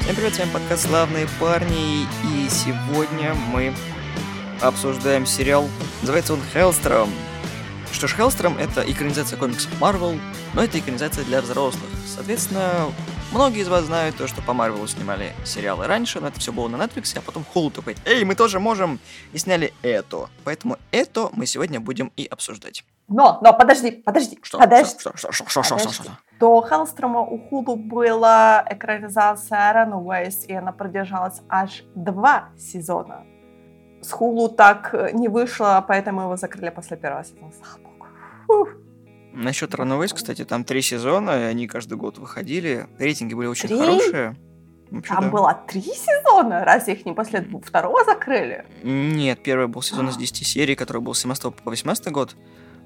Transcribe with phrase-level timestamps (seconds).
[0.00, 3.74] Всем привет, с вами подкаст «Славные парни», и сегодня мы
[4.60, 5.68] обсуждаем сериал,
[6.00, 7.10] называется он «Хеллстром».
[7.92, 10.20] Что ж, «Хеллстром»— это экранизация комиксов Marvel,
[10.52, 11.88] но это экранизация для взрослых.
[12.06, 12.92] Соответственно,
[13.32, 16.66] многие из вас знают то, что по Марвелу снимали сериалы раньше, но это все было
[16.66, 18.98] на Netflix, а потом Hulu такой, эй, мы тоже можем,
[19.32, 20.28] и сняли это.
[20.42, 22.84] Поэтому это мы сегодня будем и обсуждать.
[23.06, 24.58] Но, но, подожди, подожди, Что?
[24.58, 24.98] подожди.
[24.98, 25.12] Что?
[25.16, 25.32] Что?
[25.32, 25.48] Что?
[25.48, 25.62] Что?
[25.62, 25.78] Что?
[25.78, 25.92] Что?
[25.92, 26.18] Что?
[26.40, 33.24] До Хеллстрома у Хулу была экранизация Runaways, и она продержалась аж два сезона.
[34.02, 37.52] С Хулу так э, не вышло, поэтому его закрыли после первого сезона.
[37.52, 38.06] Слава богу.
[38.46, 38.68] Фух.
[39.32, 42.86] Насчет Runaways, кстати, там три сезона, и они каждый год выходили.
[42.98, 43.78] Рейтинги были очень Три?
[43.78, 44.36] хорошие.
[44.90, 45.30] Вообще, Там да.
[45.30, 48.64] было три сезона, разве их не после второго закрыли?
[48.82, 52.36] Нет, первый был сезон из 10 серий, который был с 17 по 18 год.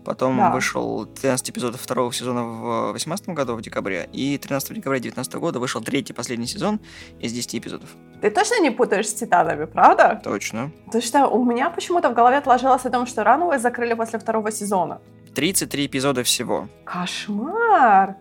[0.09, 0.51] Потом Да.
[0.53, 4.09] вышел 13 эпизодов второго сезона в 18 году, в декабре.
[4.11, 6.81] И 13 декабря 19 года вышел третий, последний сезон
[7.21, 7.91] из 10 эпизодов.
[8.23, 10.19] Ты точно не путаешь с Титанами, правда?
[10.25, 10.71] Точно.
[10.87, 14.51] Потому что у меня почему-то в голове отложилось о том, что Runaways закрыли после второго
[14.51, 14.99] сезона.
[15.35, 16.69] 33 эпизода всего.
[16.87, 18.17] Кошмар!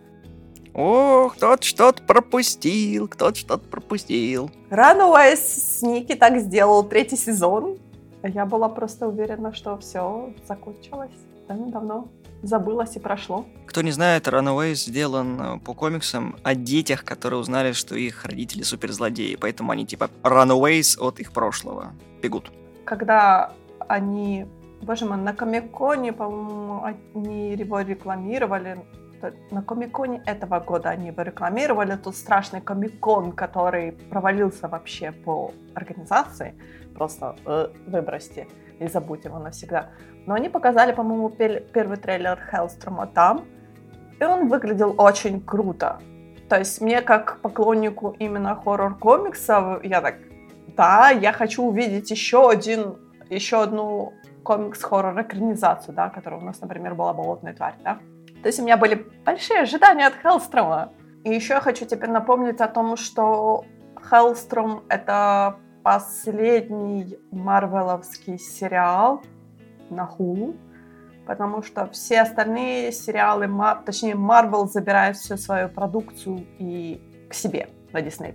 [0.74, 4.50] Ох, кто-то что-то пропустил, кто-то что-то пропустил.
[4.68, 7.78] Runaways с Ники так сделал третий сезон.
[8.22, 11.12] А Я была просто уверена, что все закончилось
[11.48, 12.08] давно-давно.
[12.42, 13.44] Забылось и прошло.
[13.66, 18.62] Кто не знает, Runaways сделан э, по комиксам о детях, которые узнали, что их родители
[18.62, 21.92] суперзлодеи, поэтому они типа Runaways от их прошлого.
[22.22, 22.52] Бегут.
[22.84, 23.52] Когда
[23.88, 24.46] они,
[24.82, 28.78] боже мой, на Комиконе, по-моему, они его рекламировали.
[29.50, 31.96] На Комиконе этого года они его рекламировали.
[31.96, 36.54] Тут страшный Комикон, который провалился вообще по организации.
[36.94, 38.46] Просто э, выбросьте
[38.80, 39.90] и забудь его навсегда.
[40.28, 43.46] Но они показали, по-моему, пер- первый трейлер Хеллстрома там,
[44.20, 46.00] и он выглядел очень круто.
[46.50, 50.16] То есть мне, как поклоннику именно хоррор-комиксов, я так,
[50.76, 52.98] да, я хочу увидеть еще один,
[53.30, 54.12] еще одну
[54.44, 57.98] комикс-хоррор-экранизацию, да, которая у нас, например, была «Болотная тварь», да.
[58.42, 60.92] То есть у меня были большие ожидания от Хеллстрома.
[61.24, 63.64] И еще я хочу теперь напомнить о том, что
[64.10, 69.22] Хеллстром— это последний марвеловский сериал
[69.90, 70.56] на Hulu,
[71.26, 73.48] потому что все остальные сериалы,
[73.84, 78.34] точнее, Marvel забирает всю свою продукцию и к себе на Disney+.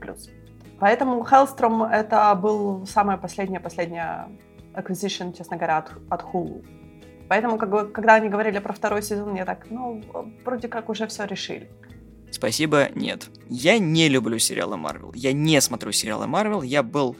[0.79, 4.27] Поэтому Hellstrom это был самая последняя, последняя
[4.73, 6.65] acquisition, честно говоря, от, от Hulu.
[7.29, 10.01] Поэтому, как бы, когда они говорили про второй сезон, я так, ну,
[10.45, 11.69] вроде как уже все решили.
[12.31, 13.29] Спасибо, нет.
[13.47, 15.13] Я не люблю сериалы Марвел.
[15.13, 16.63] Я не смотрю сериалы Марвел.
[16.63, 17.15] Я был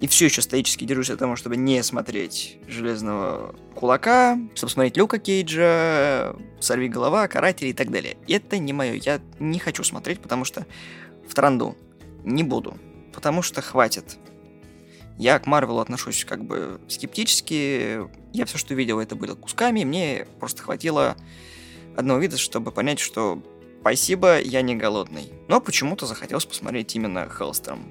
[0.00, 5.18] и все еще стоически держусь от того, чтобы не смотреть Железного Кулака, чтобы смотреть Люка
[5.18, 8.16] Кейджа, Сорви Голова, Каратели и так далее.
[8.28, 8.94] Это не мое.
[8.94, 10.66] Я не хочу смотреть, потому что
[11.28, 11.76] в транду
[12.24, 12.76] не буду.
[13.12, 14.18] Потому что хватит.
[15.16, 18.00] Я к Марвелу отношусь как бы скептически.
[18.32, 19.84] Я все, что видел, это было кусками.
[19.84, 21.16] Мне просто хватило
[21.96, 23.42] одного вида, чтобы понять, что
[23.80, 25.32] спасибо, я не голодный.
[25.48, 27.86] Но почему-то захотелось посмотреть именно Хеллстром.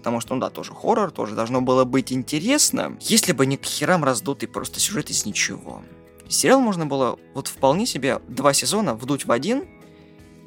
[0.00, 3.64] Потому что, ну да, тоже хоррор, тоже должно было быть интересно, если бы не к
[3.66, 5.82] херам раздутый просто сюжет из ничего.
[6.26, 9.64] Сериал можно было вот вполне себе два сезона вдуть в один,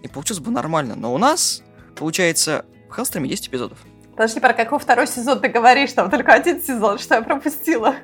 [0.02, 0.96] и получилось бы нормально.
[0.96, 1.62] Но у нас,
[1.96, 3.78] получается, в Хеллстроме 10 эпизодов.
[4.16, 5.94] Подожди, про какой второй сезон ты говоришь?
[5.94, 7.96] Там только один сезон, что я пропустила.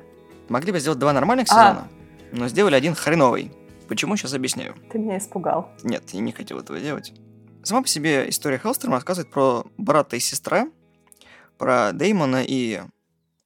[0.48, 1.52] Могли бы сделать два нормальных А.
[1.52, 1.88] сезона,
[2.30, 3.50] но сделали один хреновый.
[3.88, 4.76] Почему, сейчас объясняю.
[4.92, 5.68] Ты меня испугал.
[5.82, 7.12] Нет, я не хотел этого делать.
[7.64, 10.68] Сама по себе история Хеллстрома рассказывает про брата и сестра,
[11.60, 12.80] про Деймона и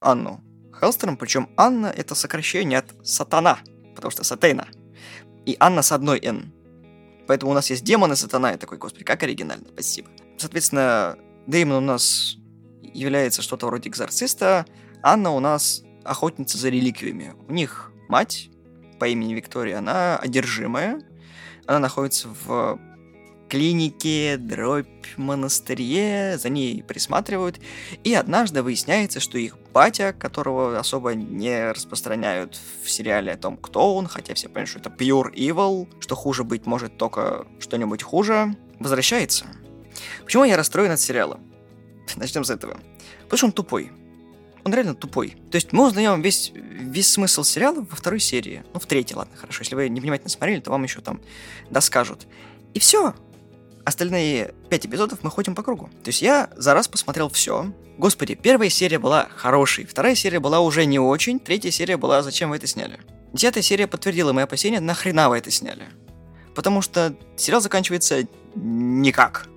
[0.01, 0.41] Анну.
[0.73, 3.59] Хеллстром, причем Анна это сокращение от сатана,
[3.97, 4.69] потому что сатейна.
[5.47, 6.53] И Анна с одной Н.
[7.27, 8.53] Поэтому у нас есть демон и сатана.
[8.53, 10.11] Я такой, господи, как оригинально, спасибо.
[10.39, 12.37] Соответственно, Деймон у нас
[12.83, 14.65] является что-то вроде экзорциста,
[15.03, 17.35] Анна у нас охотница за реликвиями.
[17.49, 18.49] У них мать
[19.01, 21.03] по имени Виктория, она одержимая.
[21.67, 22.79] Она находится в
[23.49, 24.87] клинике, дробь,
[25.17, 27.61] монастыре, за ней присматривают.
[28.03, 33.95] И однажды выясняется, что их батя, которого особо не распространяют в сериале о том, кто
[33.95, 38.57] он, хотя все понимают, что это pure evil, что хуже быть может только что-нибудь хуже,
[38.79, 39.47] возвращается.
[40.25, 41.41] Почему я расстроен от сериала?
[42.17, 42.79] Начнем с этого.
[43.23, 43.93] Потому что он тупой.
[44.65, 45.37] Он реально тупой.
[45.51, 48.65] То есть мы узнаем весь, весь смысл сериала во второй серии.
[48.73, 49.61] Ну, в третьей, ладно, хорошо.
[49.61, 51.21] Если вы невнимательно смотрели, то вам еще там
[51.71, 52.27] доскажут.
[52.73, 53.15] И все.
[53.85, 55.91] Остальные пять эпизодов мы ходим по кругу.
[56.03, 57.73] То есть я за раз посмотрел все.
[57.99, 62.51] Господи, первая серия была хорошей, вторая серия была уже не очень, третья серия была «Зачем
[62.51, 62.99] вы это сняли?».
[63.33, 65.85] Десятая серия подтвердила мои опасения, нахрена вы это сняли.
[66.55, 69.49] Потому что сериал заканчивается никак.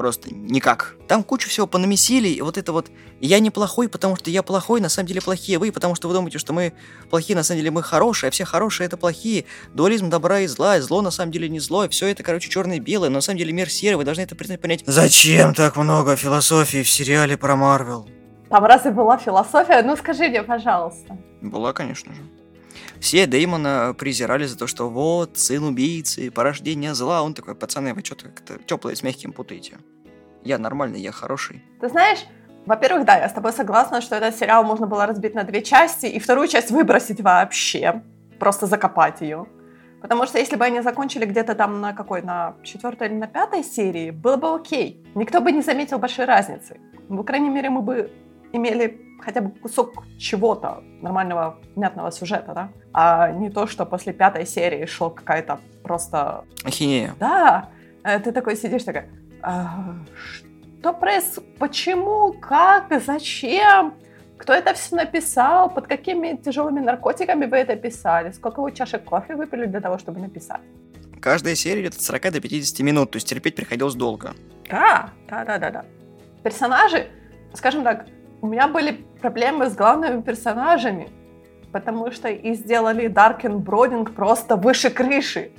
[0.00, 0.96] Просто никак.
[1.08, 4.88] Там кучу всего понамесили, и вот это вот «я неплохой, потому что я плохой, на
[4.88, 6.72] самом деле плохие вы, потому что вы думаете, что мы
[7.10, 9.44] плохие, на самом деле мы хорошие, а все хорошие это плохие,
[9.74, 12.48] дуализм добра и зла, и зло на самом деле не зло, и все это, короче,
[12.48, 14.84] черное и белое, но на самом деле мир серый, вы должны это признать, понять».
[14.86, 18.08] Зачем так много философии в сериале про Марвел?
[18.48, 19.82] Там разве была философия?
[19.82, 21.18] Ну скажи мне, пожалуйста.
[21.42, 22.22] Была, конечно же.
[23.00, 27.22] Все Дэймона презирали за то, что вот, сын убийцы, порождение зла.
[27.22, 29.78] Он такой, пацаны, вы что-то как-то теплое с мягким путаете.
[30.44, 31.64] Я нормальный, я хороший.
[31.80, 32.18] Ты знаешь,
[32.66, 36.06] во-первых, да, я с тобой согласна, что этот сериал можно было разбить на две части,
[36.06, 38.02] и вторую часть выбросить вообще,
[38.38, 39.46] просто закопать ее.
[40.02, 43.64] Потому что если бы они закончили где-то там на какой, на четвертой или на пятой
[43.64, 45.02] серии, было бы окей.
[45.14, 46.78] Никто бы не заметил большой разницы.
[47.08, 48.10] По крайней мере, мы бы
[48.52, 52.72] имели хотя бы кусок чего-то нормального, внятного сюжета, да?
[52.92, 56.44] А не то, что после пятой серии шел какая-то просто...
[56.64, 57.14] Ахинея.
[57.18, 57.68] Да,
[58.02, 59.08] э, ты такой сидишь, такая,
[59.42, 59.94] а,
[60.80, 63.94] что происходит, почему, как, зачем?
[64.38, 65.68] Кто это все написал?
[65.68, 68.32] Под какими тяжелыми наркотиками вы это писали?
[68.32, 70.62] Сколько вы чашек кофе выпили для того, чтобы написать?
[71.20, 74.32] Каждая серия идет от 40 до 50 минут, то есть терпеть приходилось долго.
[74.70, 75.84] Да, да, да, да, да.
[76.42, 77.08] Персонажи,
[77.52, 78.06] скажем так,
[78.42, 81.08] у меня были проблемы с главными персонажами,
[81.72, 85.50] потому что и сделали Даркен Бродинг просто выше крыши.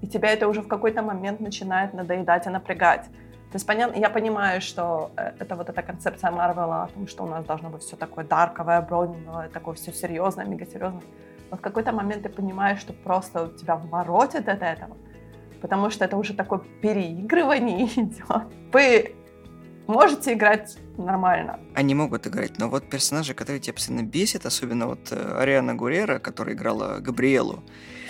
[0.00, 3.04] И тебя это уже в какой-то момент начинает надоедать и напрягать.
[3.52, 7.24] То есть понятно, я понимаю, что э, это вот эта концепция Марвела о том, что
[7.24, 11.02] у нас должно быть все такое дарковое, бродинговое, такое все серьезное, мега серьезное.
[11.50, 14.96] Но в какой-то момент ты понимаешь, что просто тебя воротит от этого,
[15.60, 18.44] потому что это уже такое переигрывание идет.
[18.72, 19.14] Вы
[19.86, 21.58] можете играть нормально.
[21.74, 26.18] Они могут играть, но вот персонажи, которые тебя постоянно бесят, особенно вот э, Ариана Гурера,
[26.18, 27.62] которая играла Габриэлу,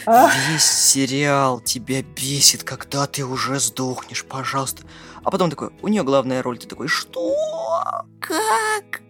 [0.06, 0.30] а?
[0.48, 4.82] весь сериал тебя бесит, когда ты уже сдохнешь, пожалуйста.
[5.22, 7.34] А потом такой, у нее главная роль, ты такой, что?
[8.20, 9.02] Как?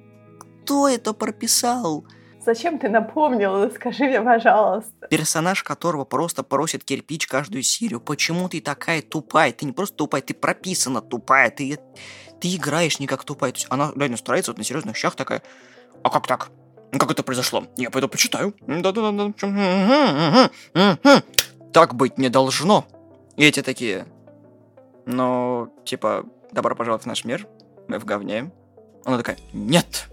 [0.64, 2.04] Кто это прописал?
[2.44, 3.70] Зачем ты напомнил?
[3.70, 5.06] Скажи мне, пожалуйста.
[5.08, 8.00] Персонаж, которого просто просит кирпич каждую серию.
[8.00, 9.52] Почему ты такая тупая?
[9.52, 11.50] Ты не просто тупая, ты прописана тупая.
[11.50, 11.78] Ты
[12.42, 13.52] ты играешь не как тупая.
[13.52, 15.42] То есть она реально старается вот на серьезных щах такая,
[16.02, 16.50] а как так?
[16.90, 17.68] Ну как это произошло?
[17.76, 18.52] Я пойду почитаю.
[18.66, 19.32] Да-да-да.
[21.72, 22.84] Так быть не должно.
[23.36, 24.06] И эти такие,
[25.06, 27.46] ну, типа, добро пожаловать в наш мир,
[27.86, 28.50] мы в говне.
[29.04, 30.08] Она такая, нет,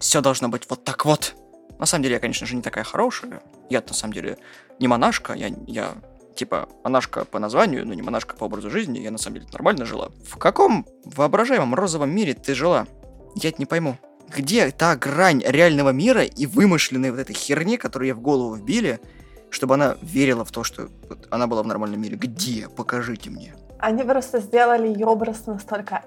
[0.00, 1.36] все должно быть вот так вот.
[1.78, 3.42] На самом деле, я, конечно же, не такая хорошая.
[3.68, 4.38] Я, на самом деле,
[4.80, 5.92] не монашка, я, я
[6.38, 9.84] типа монашка по названию, но не монашка по образу жизни, я на самом деле нормально
[9.84, 10.10] жила.
[10.24, 12.86] В каком воображаемом розовом мире ты жила?
[13.34, 13.96] Я это не пойму.
[14.34, 19.00] Где та грань реального мира и вымышленной вот этой херни, которую я в голову вбили,
[19.50, 22.16] чтобы она верила в то, что вот она была в нормальном мире?
[22.16, 22.68] Где?
[22.68, 23.54] Покажите мне.
[23.80, 26.02] Они просто сделали ее образ настолько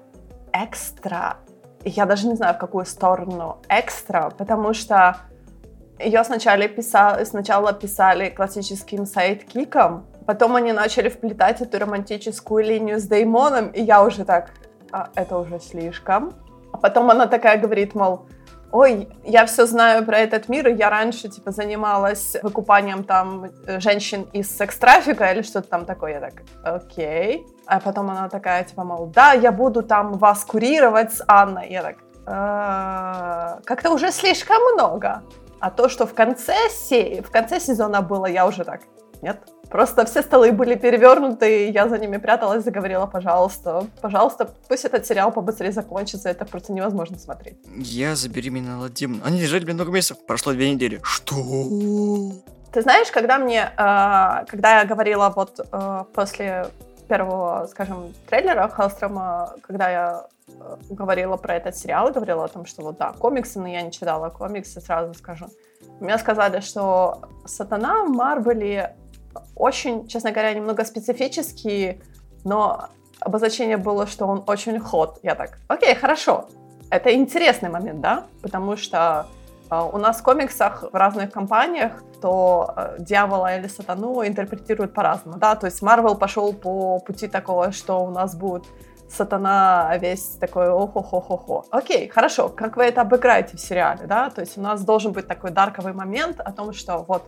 [0.52, 1.36] экстра.
[1.84, 5.16] Я даже не знаю, в какую сторону экстра, потому что
[5.98, 13.04] ее сначала, писали, сначала писали классическим сайт-киком, Потом они начали вплетать эту романтическую линию с
[13.04, 14.50] Деймоном, и я уже так,
[14.90, 16.32] а, это уже слишком.
[16.72, 18.26] А потом она такая говорит, мол,
[18.70, 24.22] ой, я все знаю про этот мир, и я раньше, типа, занималась выкупанием там женщин
[24.32, 26.12] из секс-трафика или что-то там такое.
[26.14, 27.46] Я так, окей.
[27.66, 31.70] А потом она такая, типа, мол, да, я буду там вас курировать с Анной.
[31.70, 35.22] Я так, «А, как-то уже слишком много.
[35.60, 36.54] А то, что в конце,
[37.20, 38.80] в конце сезона было, я уже так,
[39.22, 39.38] нет,
[39.72, 45.06] Просто все столы были перевернуты, и я за ними пряталась, заговорила, пожалуйста, пожалуйста, пусть этот
[45.06, 47.56] сериал побыстрее закончится, это просто невозможно смотреть.
[47.76, 49.22] Я забеременела Диму.
[49.24, 51.00] Они лежали мне много месяцев, прошло две недели.
[51.02, 51.34] Что?
[52.70, 56.66] Ты знаешь, когда мне, э, когда я говорила вот э, после
[57.08, 62.82] первого, скажем, трейлера Хеллстрома, когда я э, говорила про этот сериал, говорила о том, что
[62.82, 65.46] вот да, комиксы, но я не читала комиксы, сразу скажу.
[66.00, 68.96] Мне сказали, что Сатана в Марвеле
[69.62, 72.02] очень, честно говоря, немного специфический,
[72.44, 72.88] но
[73.20, 75.20] обозначение было, что он очень ход.
[75.22, 76.48] Я так, окей, хорошо.
[76.90, 78.24] Это интересный момент, да?
[78.42, 79.26] Потому что
[79.70, 85.38] э, у нас в комиксах в разных компаниях то э, дьявола или сатану интерпретируют по-разному,
[85.38, 85.54] да?
[85.54, 88.64] То есть Марвел пошел по пути такого, что у нас будет
[89.08, 91.66] сатана весь такой охо-хо-хо-хо.
[91.70, 94.28] Окей, хорошо, как вы это обыграете в сериале, да?
[94.30, 97.22] То есть у нас должен быть такой дарковый момент о том, что вот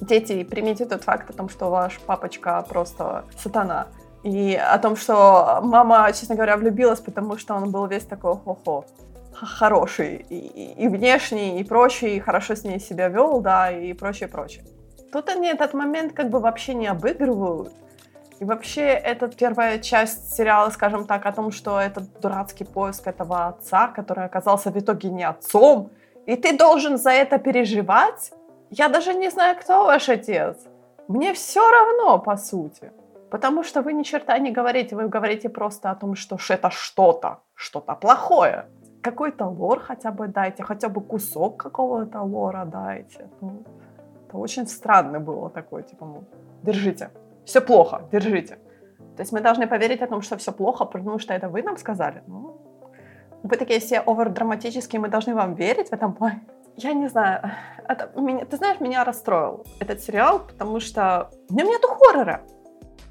[0.00, 3.86] дети, примите тот факт о том, что ваш папочка просто сатана.
[4.22, 8.84] И о том, что мама, честно говоря, влюбилась, потому что он был весь такой хо-хо
[9.32, 14.28] хороший и, и, внешний, и прочее, и хорошо с ней себя вел, да, и прочее,
[14.28, 14.64] прочее.
[15.12, 17.72] Тут они этот момент как бы вообще не обыгрывают.
[18.38, 23.48] И вообще, это первая часть сериала, скажем так, о том, что это дурацкий поиск этого
[23.48, 25.90] отца, который оказался в итоге не отцом,
[26.26, 28.32] и ты должен за это переживать.
[28.70, 30.56] Я даже не знаю, кто ваш отец.
[31.08, 32.92] Мне все равно, по сути.
[33.30, 37.38] Потому что вы ни черта не говорите, вы говорите просто о том, что это что-то,
[37.54, 38.66] что-то плохое.
[39.02, 43.28] Какой-то лор хотя бы дайте, хотя бы кусок какого-то лора дайте.
[43.40, 43.62] Ну,
[44.28, 46.24] это очень странно было такое, типа, ну,
[46.62, 47.10] держите,
[47.44, 48.58] все плохо, держите.
[49.16, 51.76] То есть мы должны поверить о том, что все плохо, потому что это вы нам
[51.76, 52.22] сказали.
[52.26, 52.60] Ну,
[53.42, 56.42] вы такие все овердраматические, мы должны вам верить в этом плане.
[56.82, 57.52] Я не знаю.
[57.86, 62.42] Это, меня, ты знаешь, меня расстроил этот сериал, потому что в нем нету хоррора.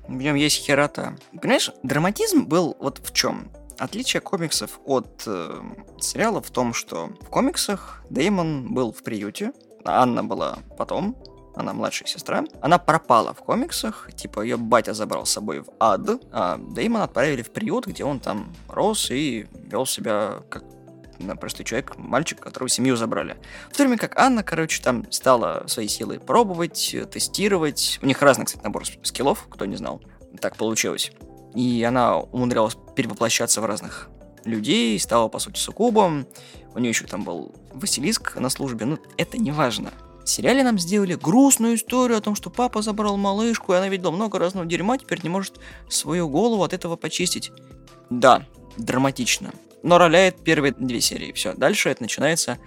[0.08, 1.16] В нем есть херота.
[1.40, 3.52] Понимаешь, драматизм был вот в чем?
[3.78, 5.62] Отличие комиксов от э,
[6.00, 9.54] сериала в том, что в комиксах Деймон был в приюте,
[9.86, 11.16] Анна была потом,
[11.56, 12.44] она младшая сестра.
[12.62, 17.44] Она пропала в комиксах, типа ее батя забрал с собой в ад, а Деймона отправили
[17.44, 20.64] в приют, где он там рос и вел себя как
[21.40, 23.38] простой человек, мальчик, которого семью забрали.
[23.72, 28.00] В то время как Анна, короче, там стала свои силы пробовать, тестировать.
[28.02, 30.02] У них разный, кстати, набор скиллов, кто не знал.
[30.42, 31.12] Так получилось.
[31.56, 34.10] И она умудрялась перевоплощаться в разных
[34.46, 36.28] людей, стала, по сути, суккубом.
[36.76, 39.92] У нее еще там был Василиск на службе, но это не важно.
[40.24, 44.12] В сериале нам сделали грустную историю о том, что папа забрал малышку, и она видела
[44.12, 45.60] много разного дерьма, теперь не может
[45.90, 47.52] свою голову от этого почистить.
[48.12, 48.46] Да,
[48.78, 49.52] драматично
[49.84, 51.32] но роляет первые две серии.
[51.32, 52.58] Все, дальше это начинается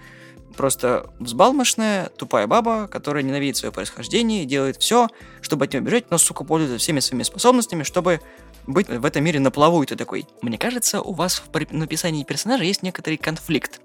[0.56, 5.08] просто взбалмошная, тупая баба, которая ненавидит свое происхождение и делает все,
[5.40, 8.20] чтобы от нее бежать, но, сука, пользуется всеми своими способностями, чтобы
[8.66, 9.82] быть в этом мире на плаву.
[9.82, 13.80] И ты такой, мне кажется, у вас в написании персонажа есть некоторый конфликт.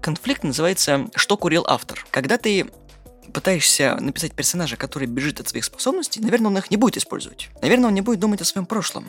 [0.00, 2.04] Конфликт называется «Что курил автор?».
[2.10, 2.66] Когда ты
[3.32, 7.48] пытаешься написать персонажа, который бежит от своих способностей, наверное, он их не будет использовать.
[7.62, 9.08] Наверное, он не будет думать о своем прошлом.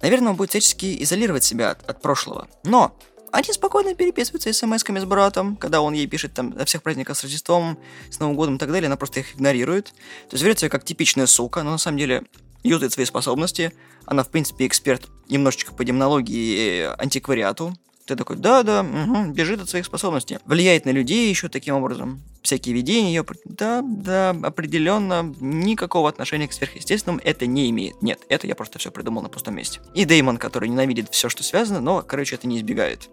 [0.00, 2.48] Наверное, он будет всячески изолировать себя от, от прошлого.
[2.64, 2.96] Но
[3.32, 7.22] они спокойно переписываются смс-ками с братом, когда он ей пишет там о всех праздниках с
[7.22, 7.78] Рождеством,
[8.10, 9.86] с Новым годом и так далее, она просто их игнорирует.
[10.28, 12.24] То есть ведет как типичная сука, но на самом деле
[12.62, 13.72] юзает свои способности.
[14.04, 17.74] Она, в принципе, эксперт немножечко по демонологии и антиквариату.
[18.06, 20.38] Ты такой, да-да, угу, бежит от своих способностей.
[20.44, 22.22] Влияет на людей еще таким образом.
[22.42, 28.02] Всякие видения ее, да, да, определенно никакого отношения к сверхъестественному это не имеет.
[28.02, 29.80] Нет, это я просто все придумал на пустом месте.
[29.94, 33.08] И Деймон, который ненавидит все, что связано, но, короче, это не избегает.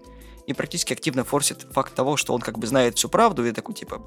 [0.48, 3.75] И практически активно форсит факт того, что он как бы знает всю правду, и такой
[3.75, 4.01] типа,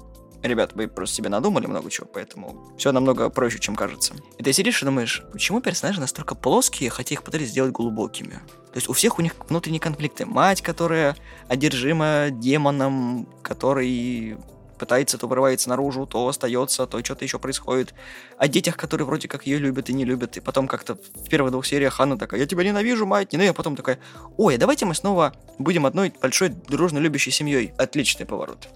[0.47, 4.13] ребят, вы просто себе надумали много чего, поэтому все намного проще, чем кажется.
[4.37, 8.33] И ты сидишь и думаешь, почему персонажи настолько плоские, хотя их пытались сделать глубокими?
[8.73, 10.25] То есть у всех у них внутренние конфликты.
[10.25, 11.15] Мать, которая
[11.47, 14.37] одержима демоном, который
[14.79, 17.93] пытается, то вырывается наружу, то остается, то что-то еще происходит.
[18.37, 20.35] О детях, которые вроде как ее любят и не любят.
[20.35, 23.51] И потом как-то в первых двух сериях Ханна такая, я тебя ненавижу, мать, ненавижу.
[23.51, 23.99] А потом такая,
[24.37, 27.73] ой, а давайте мы снова будем одной большой дружно любящей семьей.
[27.77, 28.67] Отличный поворот.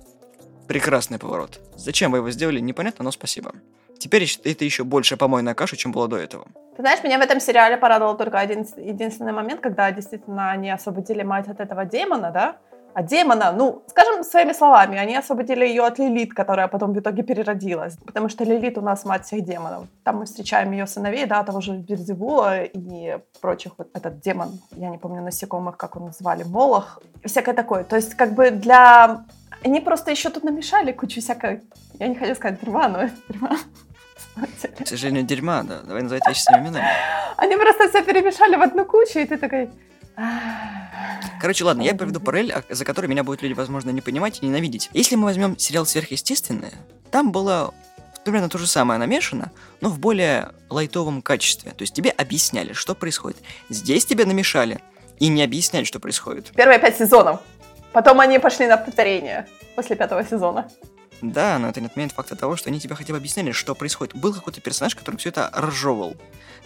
[0.68, 1.60] Прекрасный поворот.
[1.76, 3.54] Зачем вы его сделали, непонятно, но спасибо.
[3.98, 6.46] Теперь это еще больше помойная каша, чем было до этого.
[6.76, 11.24] Ты знаешь, меня в этом сериале порадовал только один единственный момент, когда действительно они освободили
[11.24, 12.58] мать от этого демона, да?
[12.94, 17.22] А демона, ну, скажем своими словами, они освободили ее от Лилит, которая потом в итоге
[17.24, 17.96] переродилась.
[18.06, 19.86] Потому что Лилит у нас мать всех демонов.
[20.04, 23.74] Там мы встречаем ее сыновей, да, того же Берзевула и прочих.
[23.78, 27.00] Вот этот демон, я не помню насекомых, как он назвали, Молох.
[27.24, 27.84] Всякое такое.
[27.84, 29.26] То есть как бы для
[29.64, 31.62] они просто еще тут намешали кучу всякой,
[32.00, 33.58] я не хочу сказать дерьма, но дерьма.
[34.84, 35.82] К сожалению, дерьма, да.
[35.82, 36.88] Давай называть вещи своими именами.
[37.38, 39.70] Они просто все перемешали в одну кучу, и ты такой...
[41.40, 44.46] Короче, ладно, я приведу параллель, а, за которой меня будут люди, возможно, не понимать и
[44.48, 44.90] ненавидеть.
[44.94, 46.74] Если мы возьмем сериал «Сверхъестественное»,
[47.12, 47.74] там было
[48.24, 51.72] примерно то же самое намешано, но в более лайтовом качестве.
[51.72, 53.38] То есть тебе объясняли, что происходит.
[53.70, 54.82] Здесь тебе намешали
[55.20, 56.52] и не объясняли, что происходит.
[56.56, 57.40] Первые пять сезонов.
[57.98, 60.70] Потом они пошли на повторение после пятого сезона.
[61.24, 64.16] Да, но это не отменяет факта того, что они тебе хотя бы объясняли, что происходит.
[64.16, 66.16] Был какой-то персонаж, который все это разжевывал.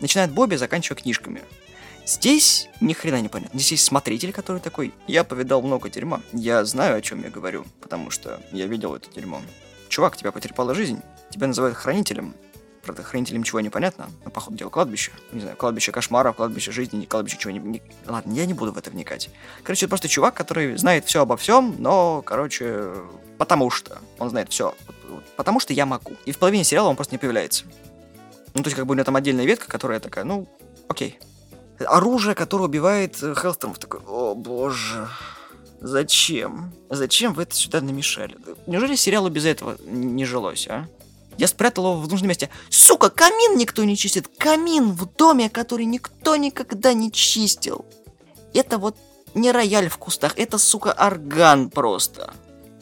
[0.01, 1.41] Начиная от Бобби, заканчивая книжками.
[2.05, 3.57] Здесь ни хрена не понятно.
[3.57, 6.19] Здесь есть смотритель, который такой, я повидал много дерьма.
[6.33, 9.39] Я знаю, о чем я говорю, потому что я видел это дерьмо.
[9.87, 10.99] Чувак, тебя потерпала жизнь.
[11.29, 12.35] Тебя называют хранителем.
[12.83, 15.11] Правда, хранителям ничего не понятно, но, походу, дело кладбище.
[15.31, 17.81] Не знаю, кладбище кошмаров, кладбище жизни, кладбище чего не...
[18.07, 19.29] Ладно, я не буду в это вникать.
[19.63, 22.91] Короче, это просто чувак, который знает все обо всем, но, короче,
[23.37, 24.73] потому что он знает все.
[25.35, 26.13] Потому что я могу.
[26.25, 27.65] И в половине сериала он просто не появляется.
[28.55, 30.47] Ну, то есть, как бы у него там отдельная ветка, которая такая, ну,
[30.87, 31.19] окей.
[31.79, 35.07] Оружие, которое убивает э, Хелстром, такой, о боже,
[35.79, 36.73] зачем?
[36.89, 38.37] Зачем вы это сюда намешали?
[38.67, 40.87] Неужели сериалу без этого не жилось, а?
[41.37, 42.49] Я спрятал его в нужном месте.
[42.69, 44.27] Сука, камин никто не чистит.
[44.37, 47.85] Камин в доме, который никто никогда не чистил.
[48.53, 48.95] Это вот
[49.33, 52.33] не рояль в кустах, это, сука, орган просто.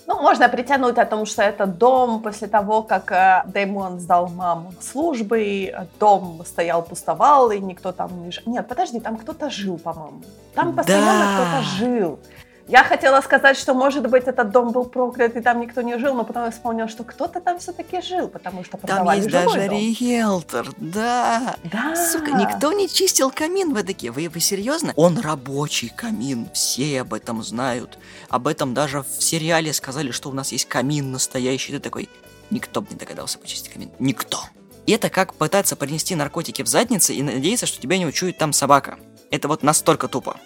[0.07, 4.73] Ну, можно притянуть о том, что это дом после того, как э, Дэймон сдал маму
[4.81, 8.41] службы, и дом стоял, пустовал, и никто там не жил.
[8.47, 10.23] Нет, подожди, там кто-то жил, по-моему.
[10.55, 11.35] Там постоянно Да.
[11.35, 12.19] кто-то жил.
[12.69, 16.13] Я хотела сказать, что, может быть, этот дом был проклят, и там никто не жил,
[16.13, 19.45] но потом я вспомнила, что кто-то там все-таки жил, потому что Там продавали есть жилой
[19.47, 19.77] даже дом.
[19.79, 21.55] риэлтор, да.
[21.63, 21.95] Да.
[21.95, 23.73] Сука, никто не чистил камин.
[23.73, 24.93] Вы такие, вы, вы серьезно?
[24.97, 27.97] Он рабочий камин, все об этом знают.
[28.29, 31.71] Об этом даже в сериале сказали, что у нас есть камин настоящий.
[31.71, 32.07] Ты такой,
[32.51, 33.89] никто бы не догадался почистить камин.
[33.97, 34.41] Никто.
[34.85, 38.53] И это как пытаться принести наркотики в заднице и надеяться, что тебя не учует там
[38.53, 38.99] собака.
[39.31, 40.37] Это вот настолько тупо.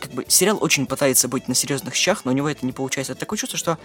[0.00, 3.12] Как бы сериал очень пытается быть на серьезных щах, но у него это не получается.
[3.12, 3.78] Это такое чувство, что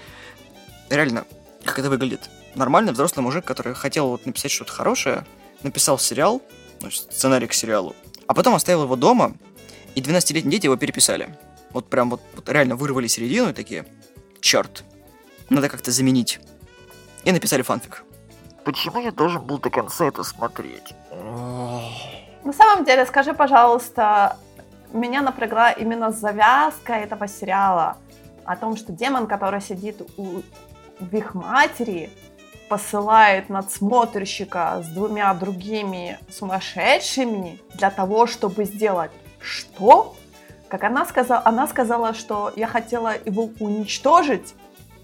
[0.89, 1.25] реально,
[1.63, 2.29] как это выглядит.
[2.55, 5.25] Нормальный взрослый мужик, который хотел вот написать что-то хорошее,
[5.62, 6.41] написал сериал,
[6.79, 7.95] значит, сценарий к сериалу,
[8.27, 9.34] а потом оставил его дома,
[9.93, 11.38] и 12-летние дети его переписали.
[11.72, 13.86] Вот прям вот, вот реально вырвали середину и такие,
[14.39, 14.84] черт,
[15.50, 16.39] надо как-то заменить.
[17.25, 18.03] И написали фанфик.
[18.63, 20.93] Почему я должен был до конца это смотреть?
[21.12, 24.38] На самом деле, скажи, пожалуйста,
[24.95, 27.97] меня напрягла именно завязка этого сериала
[28.45, 30.41] о том, что демон, который сидит у,
[30.99, 32.09] в их матери,
[32.69, 40.15] посылает надсмотрщика с двумя другими сумасшедшими для того, чтобы сделать что?
[40.67, 44.55] Как она сказала, она сказала, что я хотела его уничтожить,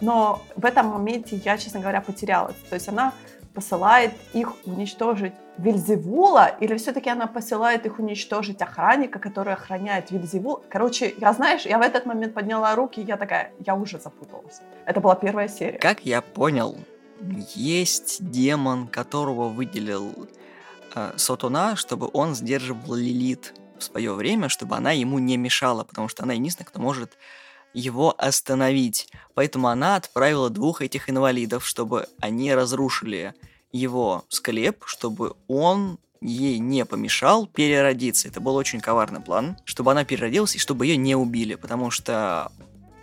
[0.01, 2.55] но в этом моменте я, честно говоря, потерялась.
[2.69, 3.13] То есть она
[3.53, 10.63] посылает их уничтожить Вильзевула, или все-таки она посылает их уничтожить охранника, который охраняет Вильзевул.
[10.70, 14.62] Короче, я, знаешь, я в этот момент подняла руки, и я такая, я уже запуталась.
[14.86, 15.77] Это была первая серия.
[15.77, 16.77] Как я понял,
[17.53, 20.27] есть демон, которого выделил
[20.96, 26.08] э, Сотуна, чтобы он сдерживал Лилит в свое время, чтобы она ему не мешала, потому
[26.08, 27.17] что она единственная, кто может
[27.74, 29.10] его остановить.
[29.34, 33.34] Поэтому она отправила двух этих инвалидов, чтобы они разрушили
[33.72, 38.28] его склеп, чтобы он ей не помешал переродиться.
[38.28, 42.52] Это был очень коварный план, чтобы она переродилась и чтобы ее не убили, потому что,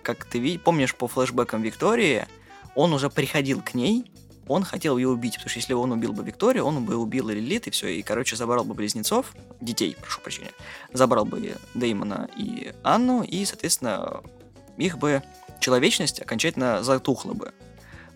[0.03, 2.27] как ты помнишь по флешбекам Виктории,
[2.75, 4.12] он уже приходил к ней,
[4.47, 7.66] он хотел ее убить, потому что если он убил бы Викторию, он бы убил Лилит,
[7.66, 10.53] и все, и, короче, забрал бы близнецов, детей, прошу прощения,
[10.92, 14.23] забрал бы Деймона и Анну, и, соответственно,
[14.79, 15.23] их бы
[15.61, 17.53] человечность окончательно затухла бы.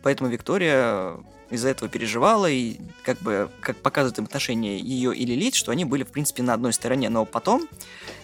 [0.03, 1.17] Поэтому Виктория
[1.51, 5.85] из-за этого переживала, и как бы, как показывают им отношения ее и Лилит, что они
[5.85, 7.11] были, в принципе, на одной стороне.
[7.11, 7.69] Но потом,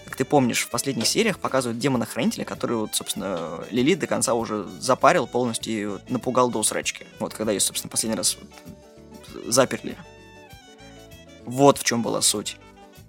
[0.06, 4.66] как ты помнишь, в последних сериях показывают демона-хранителя, который, вот, собственно, Лилит до конца уже
[4.80, 7.06] запарил полностью и напугал до усрачки.
[7.20, 8.38] Вот, когда ее, собственно, последний раз
[9.46, 9.96] заперли.
[11.44, 12.56] Вот в чем была суть.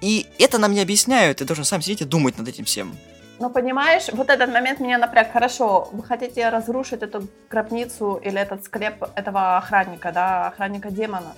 [0.02, 2.96] И это нам не объясняют, ты должен сам сидеть и думать над этим всем.
[3.40, 5.32] Но понимаешь, вот этот момент меня напряг.
[5.32, 11.34] Хорошо, вы хотите разрушить эту гробницу или этот склеп этого охранника, да, охранника демона.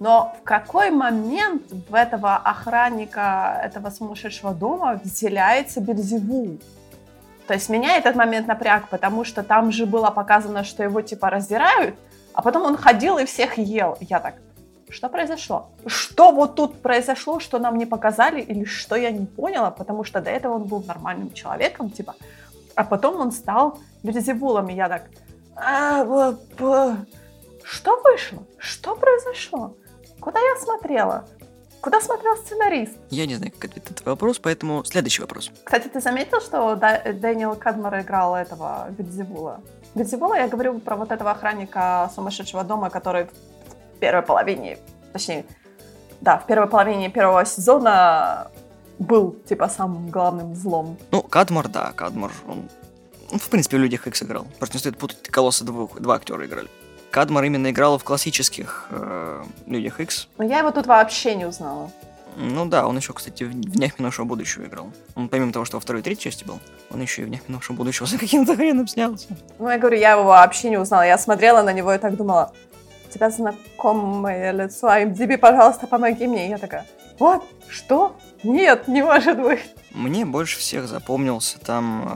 [0.00, 6.58] Но в какой момент в этого охранника, этого сумасшедшего дома вселяется Бельзевул?
[7.46, 11.30] То есть меня этот момент напряг, потому что там же было показано, что его типа
[11.30, 11.94] раздирают,
[12.34, 13.96] а потом он ходил и всех ел.
[14.00, 14.34] Я так,
[14.88, 15.70] что произошло?
[15.86, 20.20] Что вот тут произошло, что нам не показали, или что я не поняла, потому что
[20.20, 22.14] до этого он был нормальным человеком, типа,
[22.74, 25.02] а потом он стал Бельзевулом, и я так,
[25.56, 26.04] «А,
[27.62, 28.42] что вышло?
[28.58, 29.74] Что произошло?
[30.20, 31.24] Куда я смотрела?
[31.80, 32.96] Куда смотрел сценарист?
[33.10, 35.50] Я не знаю, как ответить на твой вопрос, поэтому следующий вопрос.
[35.64, 39.60] Кстати, ты заметил, что Дэниел Кадмар играл этого Бельзевула?
[39.94, 43.28] Бельзевула, я говорю про вот этого охранника сумасшедшего дома, который
[43.98, 44.78] первой половине,
[45.12, 45.44] точнее,
[46.20, 48.50] да, в первой половине первого сезона
[48.98, 50.96] был, типа, самым главным злом.
[51.10, 52.68] Ну, Кадмор, да, Кадмор, он,
[53.30, 54.46] ну, в принципе, в Людях Икс играл.
[54.58, 56.68] Просто не стоит путать, Колосса двух, два актера играли.
[57.10, 60.28] Кадмор именно играл в классических э, Людях Икс.
[60.38, 61.90] Но я его тут вообще не узнала.
[62.38, 64.92] Ну да, он еще, кстати, в, Днях минувшего будущего играл.
[65.14, 67.40] Он помимо того, что во второй и третьей части был, он еще и в Днях
[67.48, 69.28] минувшего будущего за каким-то хреном снялся.
[69.58, 71.06] Ну, я говорю, я его вообще не узнала.
[71.06, 72.52] Я смотрела на него и так думала,
[73.16, 76.46] тебя знакомое лицо, IMDb, пожалуйста, помоги мне.
[76.46, 76.86] И я такая,
[77.18, 78.16] вот, что?
[78.42, 79.64] Нет, не может быть.
[79.92, 82.06] Мне больше всех запомнился там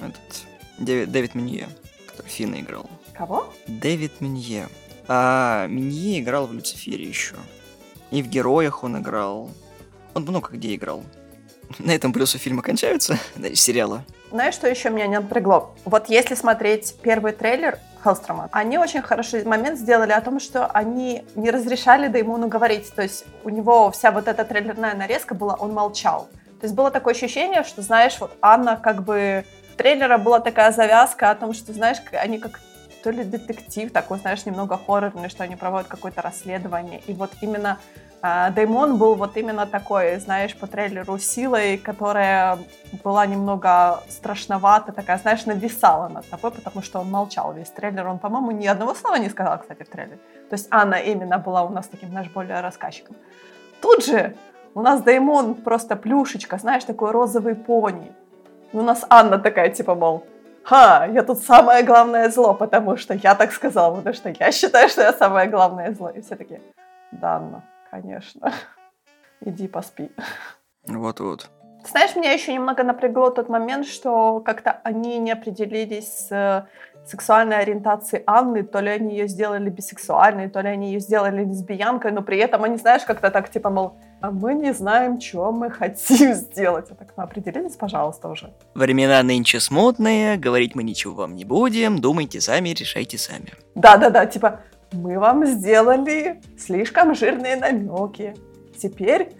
[0.00, 0.46] э, этот
[0.78, 1.68] Дэвид, Дэвид Минье,
[2.06, 2.88] который Финна играл.
[3.12, 3.52] Кого?
[3.66, 4.68] Дэвид Минье.
[5.08, 7.34] А Минье играл в Люцифере еще.
[8.10, 9.50] И в Героях он играл.
[10.14, 11.02] Он много где играл.
[11.78, 13.18] На этом плюсы фильма кончаются,
[13.54, 14.04] сериала.
[14.30, 15.74] Знаешь, что еще меня не напрягло?
[15.84, 18.48] Вот если смотреть первый трейлер, Хелстрома.
[18.52, 22.92] Они очень хороший момент сделали о том, что они не разрешали Деймону говорить.
[22.94, 26.28] То есть у него вся вот эта трейлерная нарезка была, он молчал.
[26.60, 29.44] То есть было такое ощущение, что, знаешь, вот Анна как бы...
[29.76, 32.60] трейлера была такая завязка о том, что, знаешь, они как
[33.02, 37.00] то ли детектив такой, знаешь, немного хоррорный, что они проводят какое-то расследование.
[37.08, 37.78] И вот именно
[38.24, 42.56] а, Деймон был вот именно такой, знаешь, по трейлеру силой, которая
[43.02, 48.06] была немного страшновата, такая, знаешь, нависала над тобой, потому что он молчал весь трейлер.
[48.06, 50.18] Он, по-моему, ни одного слова не сказал, кстати, в трейлере.
[50.48, 53.16] То есть Анна именно была у нас таким, знаешь, более рассказчиком.
[53.80, 54.36] Тут же
[54.74, 58.12] у нас Деймон просто плюшечка, знаешь, такой розовый пони.
[58.72, 60.22] У нас Анна такая, типа, мол,
[60.62, 64.88] ха, я тут самое главное зло, потому что я так сказала, потому что я считаю,
[64.88, 66.10] что я самое главное зло.
[66.10, 66.60] И все такие,
[67.10, 68.52] да, Анна, конечно.
[69.40, 70.10] Иди поспи.
[70.86, 71.50] Вот-вот.
[71.84, 76.66] Знаешь, меня еще немного напрягло тот момент, что как-то они не определились с
[77.04, 82.12] сексуальной ориентацией Анны, то ли они ее сделали бисексуальной, то ли они ее сделали лесбиянкой,
[82.12, 85.70] но при этом они, знаешь, как-то так, типа, мол, а мы не знаем, что мы
[85.70, 86.86] хотим сделать.
[86.88, 88.54] Я так, ну определитесь, пожалуйста, уже.
[88.74, 93.52] Времена нынче смутные, говорить мы ничего вам не будем, думайте сами, решайте сами.
[93.74, 94.60] Да-да-да, типа,
[94.92, 98.34] мы вам сделали слишком жирные намеки.
[98.76, 99.32] Теперь,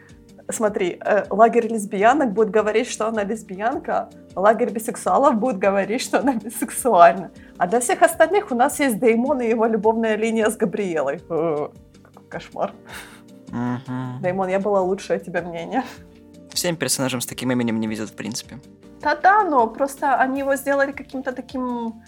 [0.48, 6.34] смотри, э, лагерь лесбиянок будет говорить, что она лесбиянка, лагерь бисексуалов будет говорить, что она
[6.34, 7.30] бисексуальна.
[7.58, 11.20] А для всех остальных у нас есть Деймон и его любовная линия с Габриэлой.
[11.28, 12.72] О, какой кошмар.
[13.48, 14.22] Угу.
[14.22, 15.82] Деймон, я была лучшее тебе мнение.
[16.50, 18.58] Всем персонажам с таким именем не везет, в принципе.
[19.00, 22.02] Да-да, но просто они его сделали каким-то таким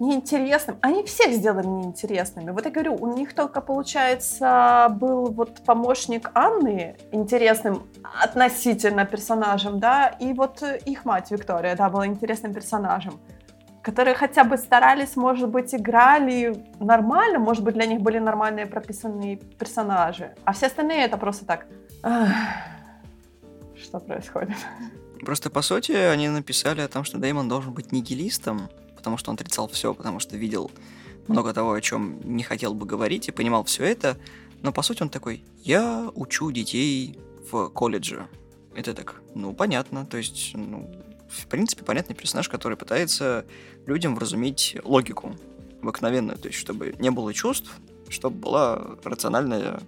[0.00, 0.78] неинтересным.
[0.80, 2.50] Они всех сделали неинтересными.
[2.50, 7.86] Вот я говорю, у них только, получается, был вот помощник Анны интересным
[8.22, 13.20] относительно персонажем, да, и вот их мать Виктория, да, была интересным персонажем
[13.82, 19.36] которые хотя бы старались, может быть, играли нормально, может быть, для них были нормальные прописанные
[19.36, 21.66] персонажи, а все остальные это просто так.
[23.74, 24.56] Что происходит?
[25.24, 28.68] Просто, по сути, они написали о том, что Дэймон должен быть нигилистом,
[29.00, 30.70] потому что он отрицал все, потому что видел
[31.26, 34.18] много того, о чем не хотел бы говорить, и понимал все это.
[34.62, 37.18] Но по сути он такой, я учу детей
[37.50, 38.28] в колледже.
[38.74, 40.04] Это так, ну, понятно.
[40.04, 40.90] То есть, ну,
[41.30, 43.46] в принципе, понятный персонаж, который пытается
[43.86, 45.34] людям вразумить логику
[45.82, 47.72] обыкновенную, то есть, чтобы не было чувств,
[48.10, 49.80] чтобы была рациональная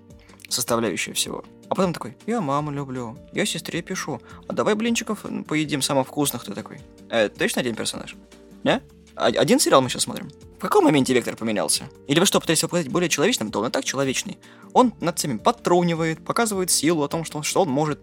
[0.48, 1.44] составляющая всего.
[1.68, 6.44] А потом такой, я маму люблю, я сестре пишу, а давай блинчиков поедим самых вкусных,
[6.44, 6.80] ты такой.
[7.08, 8.16] Это точно один персонаж?
[8.62, 8.82] Не?
[9.16, 10.30] А, один сериал мы сейчас смотрим.
[10.58, 11.84] В каком моменте вектор поменялся?
[12.06, 13.50] Или вы что, пытаетесь показать более человечным?
[13.50, 14.38] Да он и так человечный.
[14.72, 18.00] Он над всеми подтрунивает, показывает силу о том, что он, что он может.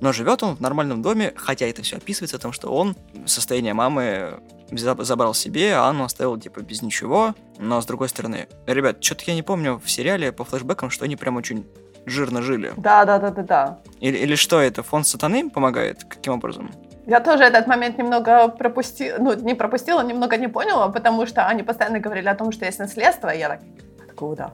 [0.00, 3.74] Но живет он в нормальном доме, хотя это все описывается о том, что он состояние
[3.74, 4.40] мамы
[4.70, 7.34] забрал себе, а Анну оставил типа без ничего.
[7.58, 11.16] Но с другой стороны, ребят, что-то я не помню в сериале по флешбекам, что они
[11.16, 11.66] прям очень
[12.06, 12.72] жирно жили.
[12.76, 13.78] Да, да, да, да, да.
[14.00, 14.82] Или, или что это?
[14.82, 16.04] Фонд сатаны им помогает?
[16.04, 16.70] Каким образом?
[17.08, 21.62] Я тоже этот момент немного пропустила, ну, не пропустила, немного не поняла, потому что они
[21.62, 23.60] постоянно говорили о том, что есть наследство, и я так,
[24.06, 24.52] откуда?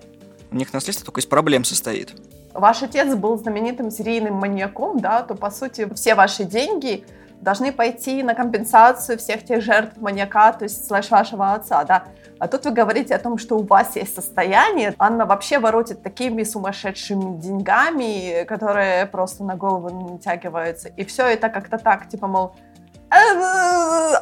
[0.53, 2.15] У них наследство только из проблем состоит.
[2.53, 7.05] Ваш отец был знаменитым серийным маньяком, да, то, по сути, все ваши деньги
[7.41, 12.05] должны пойти на компенсацию всех тех жертв маньяка, то есть слэш вашего отца, да.
[12.39, 14.95] А тут вы говорите о том, что у вас есть состояние.
[14.99, 20.89] Анна вообще воротит такими сумасшедшими деньгами, которые просто на голову натягиваются.
[20.89, 22.55] И все это как-то так, типа, мол,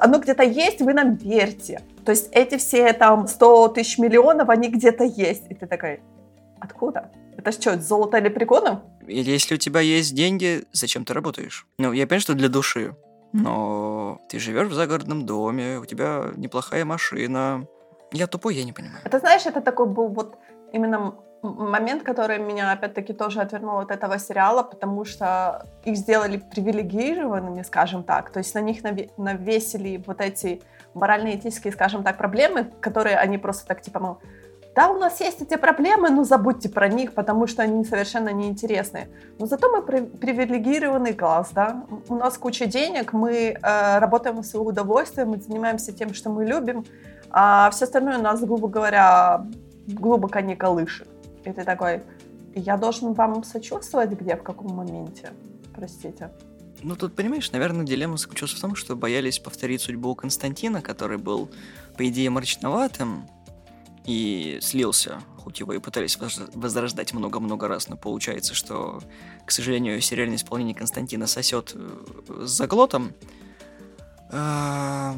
[0.00, 1.80] оно где-то есть, вы нам верьте.
[2.04, 5.50] То есть эти все там 100 тысяч миллионов, они где-то есть.
[5.50, 6.02] И ты такой,
[6.60, 7.10] откуда?
[7.42, 8.82] Это что, золото или приконом?
[9.06, 11.66] Или если у тебя есть деньги, зачем ты работаешь?
[11.78, 12.94] Ну, я понимаю, что для души.
[13.32, 17.66] Но ты живешь в загородном доме, у тебя неплохая машина,
[18.12, 19.00] я тупой, я не понимаю.
[19.04, 20.38] Это, знаешь, это такой был вот
[20.72, 27.62] именно момент, который меня опять-таки тоже отвернул от этого сериала, потому что их сделали привилегированными,
[27.62, 28.82] скажем так, то есть на них
[29.16, 30.62] навесили вот эти
[30.94, 34.18] морально-этические, скажем так, проблемы, которые они просто так типа, мол,
[34.74, 39.08] да, у нас есть эти проблемы, но забудьте про них, потому что они совершенно неинтересны.
[39.38, 41.84] Но зато мы привилегированный класс, да.
[42.08, 46.46] У нас куча денег, мы э, работаем в свое удовольствие, мы занимаемся тем, что мы
[46.46, 46.86] любим,
[47.30, 49.46] а все остальное нас, грубо говоря,
[49.86, 51.08] глубоко не колышет.
[51.44, 52.02] И ты такой,
[52.54, 55.30] я должен вам сочувствовать где, в каком моменте?
[55.74, 56.30] Простите.
[56.82, 61.50] Ну, тут, понимаешь, наверное, дилемма заключалась в том, что боялись повторить судьбу Константина, который был,
[61.96, 63.26] по идее, мрачноватым
[64.04, 66.18] и слился, хоть его и пытались
[66.54, 69.00] возрождать много-много раз, но получается, что,
[69.46, 73.12] к сожалению, сериальное исполнение Константина сосет э, с заглотом.
[74.30, 75.16] А,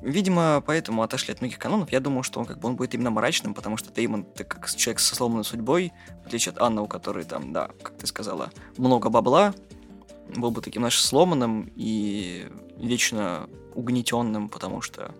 [0.00, 1.90] Видимо, поэтому отошли от многих канонов.
[1.90, 4.68] Я думал, что он как бы он будет именно мрачным, потому что Деймон, ты как
[4.70, 8.50] человек со сломанной судьбой, в отличие от Анны, у которой там, да, как ты сказала,
[8.76, 9.54] много бабла,
[10.36, 15.14] был бы таким, знаешь, сломанным и вечно угнетенным, потому что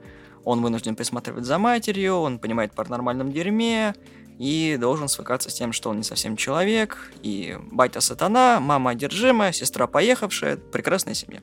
[0.45, 3.95] он вынужден присматривать за матерью, он понимает по нормальном дерьме,
[4.39, 9.53] и должен свыкаться с тем, что он не совсем человек, и батя сатана, мама одержимая,
[9.53, 11.41] сестра поехавшая, прекрасная семья.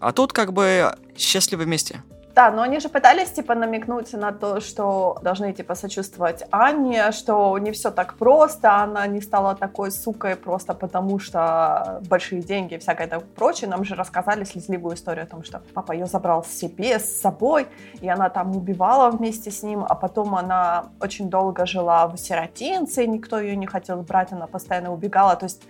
[0.00, 2.02] А тут как бы счастливы вместе.
[2.40, 7.58] Да, но они же пытались, типа, намекнуть на то, что должны, типа, сочувствовать Анне, что
[7.58, 12.78] не все так просто, она не стала такой сукой просто потому, что большие деньги и
[12.78, 13.68] всякое такое прочее.
[13.68, 17.66] Нам же рассказали слезливую историю о том, что папа ее забрал себе с собой,
[18.00, 23.06] и она там убивала вместе с ним, а потом она очень долго жила в сиротинце,
[23.06, 25.36] никто ее не хотел брать, она постоянно убегала.
[25.36, 25.62] То есть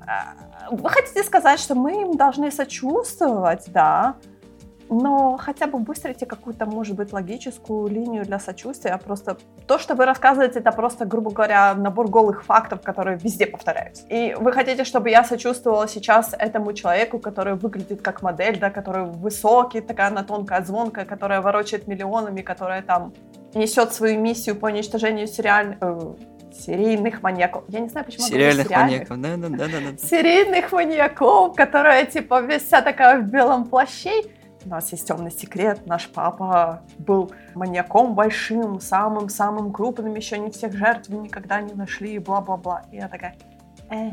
[0.00, 4.14] э, вы хотите сказать, что мы им должны сочувствовать, да,
[4.88, 8.96] но хотя бы выстроите какую-то, может быть, логическую линию для сочувствия.
[8.98, 14.04] Просто то, что вы рассказываете, это просто, грубо говоря, набор голых фактов, которые везде повторяются.
[14.08, 19.04] И вы хотите, чтобы я сочувствовала сейчас этому человеку, который выглядит как модель, да, который
[19.04, 23.12] высокий, такая она тонкая, звонкая, которая ворочает миллионами, которая там
[23.54, 25.76] несет свою миссию по уничтожению сериаль...
[25.80, 26.14] Э,
[26.56, 27.64] серийных маньяков.
[27.68, 29.98] Я не знаю, почему Сериальных маньяков, да, да, да, да.
[29.98, 34.22] Серийных маньяков, которая типа вся такая в белом плаще
[34.64, 40.74] у нас есть темный секрет, наш папа был маньяком большим, самым-самым крупным, еще не всех
[40.76, 42.84] жертв никогда не нашли, бла-бла-бла.
[42.90, 43.36] И я такая,
[43.90, 44.10] э,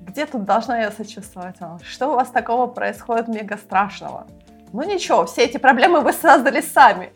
[0.00, 1.78] где тут должна я сочувствовать вам?
[1.80, 4.26] Что у вас такого происходит мега страшного?
[4.72, 7.12] Ну ничего, все эти проблемы вы создали сами.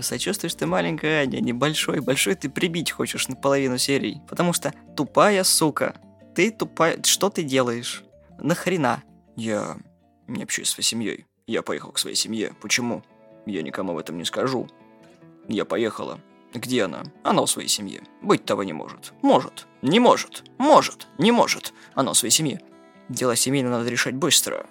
[0.00, 4.20] Сочувствуешь ты маленькая Аня, небольшой, большой ты прибить хочешь на половину серий.
[4.28, 5.94] Потому что тупая сука.
[6.34, 7.02] Ты тупая...
[7.02, 8.04] Что ты делаешь?
[8.38, 9.02] Нахрена?
[9.34, 9.78] Я
[10.26, 11.26] не общаюсь с своей семьей.
[11.48, 12.52] Я поехал к своей семье.
[12.60, 13.02] Почему?
[13.46, 14.68] Я никому об этом не скажу.
[15.48, 16.20] Я поехала.
[16.52, 17.04] Где она?
[17.24, 18.02] Она у своей семье.
[18.20, 19.14] Быть того не может.
[19.22, 19.66] Может.
[19.80, 20.44] Не может.
[20.58, 21.06] Может.
[21.16, 21.72] Не может.
[21.94, 22.60] Она у своей семье.
[23.08, 24.66] Дела семейные надо решать быстро.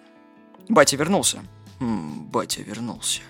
[0.70, 1.44] Батя вернулся.
[1.80, 3.22] М батя вернулся.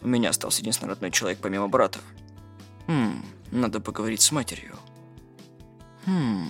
[0.00, 1.98] У меня остался единственный родной человек помимо брата.
[2.86, 4.76] Хм, надо поговорить с матерью.
[6.06, 6.46] Хм.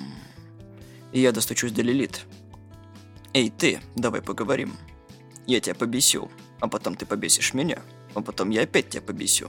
[1.13, 2.27] Я достучусь до Лилит.
[3.33, 4.77] Эй, ты, давай поговорим.
[5.47, 6.31] Я тебя побесю,
[6.61, 7.79] а потом ты побесишь меня,
[8.15, 9.49] а потом я опять тебя побесю.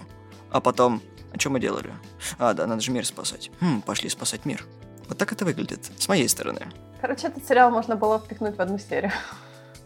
[0.51, 1.01] А потом...
[1.33, 1.91] А что мы делали?
[2.39, 3.51] А, да, надо же мир спасать.
[3.59, 4.65] Хм, пошли спасать мир.
[5.07, 6.67] Вот так это выглядит, с моей стороны.
[7.01, 9.11] Короче, этот сериал можно было впихнуть в одну серию.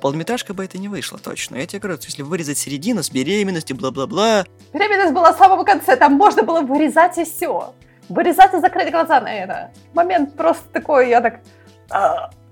[0.02, 1.58] Полметражка бы это не вышло, точно.
[1.58, 4.46] Я тебе говорю, если вырезать середину с беременностью, бла-бла-бла...
[4.74, 7.76] Беременность была в самом конце, там можно было вырезать и все.
[8.10, 9.72] Вырезать и закрыть глаза на это.
[9.94, 11.42] Момент просто такой, я так...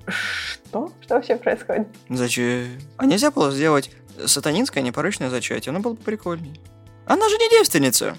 [0.10, 0.92] Что?
[1.02, 1.88] Что вообще происходит?
[2.10, 2.68] Зачем?
[2.98, 3.92] А нельзя было сделать
[4.26, 5.72] сатанинское непорочное зачатие?
[5.72, 6.60] Оно было бы прикольней.
[7.06, 8.16] Она же не девственница.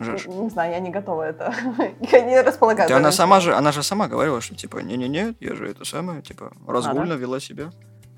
[0.00, 0.26] Жиж.
[0.26, 1.52] Не знаю, я не готова это.
[2.00, 2.88] я не располагаю.
[2.88, 6.22] Да она сама же, она же сама говорила, что типа, не-не-не, я же это самое,
[6.22, 7.16] типа, разгульно а, да?
[7.16, 7.70] вела себя.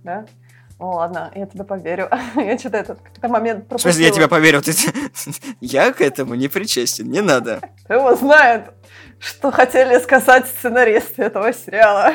[0.05, 0.27] Да?
[0.79, 2.09] Ну ладно, я тебе поверю.
[2.37, 3.93] я что-то этот какой-то момент пропустила.
[3.93, 4.63] В смысле, я тебе поверю?
[4.63, 4.73] Ты...
[5.61, 7.61] я к этому не причастен, не надо.
[7.85, 8.71] Кто его знает,
[9.19, 12.15] что хотели сказать сценаристы этого сериала.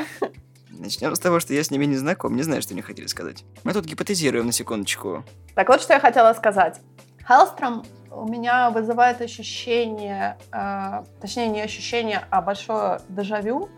[0.80, 3.44] Начнем с того, что я с ними не знаком, не знаю, что они хотели сказать.
[3.64, 5.24] Мы тут гипотезируем на секундочку.
[5.56, 6.82] Так вот, что я хотела сказать.
[7.28, 13.70] Хеллстром у меня вызывает ощущение, э, точнее не ощущение, а большое дежавю.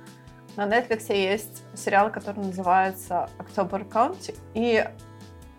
[0.55, 4.36] На Netflix есть сериал, который называется October County.
[4.53, 4.83] И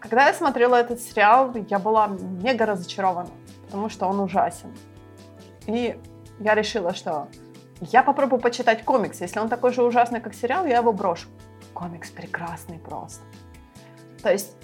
[0.00, 3.30] когда я смотрела этот сериал, я была мега разочарована,
[3.66, 4.76] потому что он ужасен.
[5.66, 5.98] И
[6.40, 7.28] я решила, что
[7.80, 9.20] я попробую почитать комикс.
[9.20, 11.28] Если он такой же ужасный, как сериал, я его брошу.
[11.74, 13.22] Комикс прекрасный просто.
[14.22, 14.56] То есть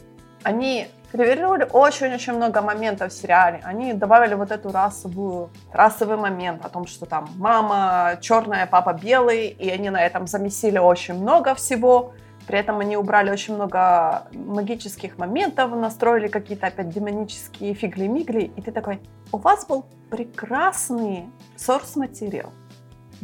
[0.42, 3.60] они реверировали очень-очень много моментов в сериале.
[3.64, 9.48] Они добавили вот эту расовую, расовый момент о том, что там мама черная, папа белый,
[9.48, 12.12] и они на этом замесили очень много всего.
[12.46, 18.70] При этом они убрали очень много магических моментов, настроили какие-то опять демонические фигли-мигли, и ты
[18.70, 19.00] такой,
[19.32, 22.52] у вас был прекрасный source материал.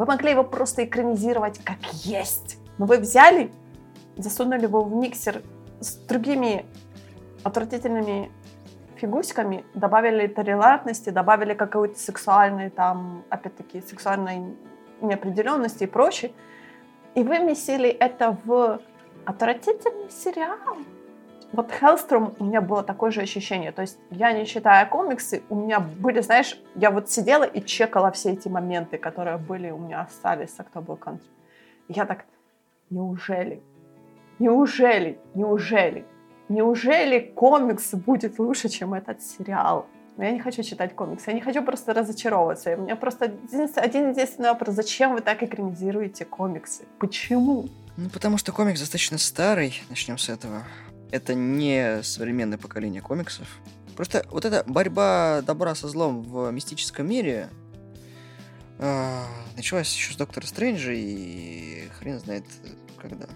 [0.00, 2.56] Вы могли его просто экранизировать как есть.
[2.78, 3.52] Но вы взяли,
[4.16, 5.42] засунули его в миксер
[5.78, 6.64] с другими
[7.42, 8.32] отвратительными
[8.96, 14.56] фигусиками, добавили толерантности, добавили какой-то сексуальной там, опять-таки, сексуальной
[15.02, 16.32] неопределенности и прочее.
[17.14, 18.80] И вы месили это в
[19.26, 20.78] отвратительный сериал.
[21.52, 23.72] Вот Хеллстром у меня было такое же ощущение.
[23.72, 28.10] То есть я не читая комиксы, у меня были, знаешь, я вот сидела и чекала
[28.12, 31.28] все эти моменты, которые были у меня остались с October Country.
[31.88, 32.24] И я так,
[32.90, 33.60] неужели?
[34.38, 35.18] Неужели?
[35.34, 36.04] Неужели?
[36.48, 39.86] Неужели комикс будет лучше, чем этот сериал?
[40.16, 42.76] Но я не хочу читать комиксы, я не хочу просто разочаровываться.
[42.76, 44.74] У меня просто один, один единственный вопрос.
[44.74, 46.84] Зачем вы так экранизируете комиксы?
[46.98, 47.68] Почему?
[47.96, 50.62] Ну, потому что комикс достаточно старый, начнем с этого.
[51.10, 53.46] Это не современное поколение комиксов.
[53.96, 57.50] Просто вот эта борьба добра со злом в мистическом мире
[58.78, 59.22] э,
[59.56, 62.44] началась еще с Доктора Стрэнджа и хрен знает
[62.96, 63.26] когда.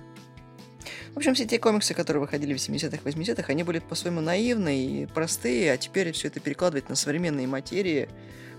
[1.14, 5.06] В общем, все те комиксы, которые выходили в 70-х, 80-х, они были по-своему наивные и
[5.06, 8.08] простые, а теперь все это перекладывать на современные материи,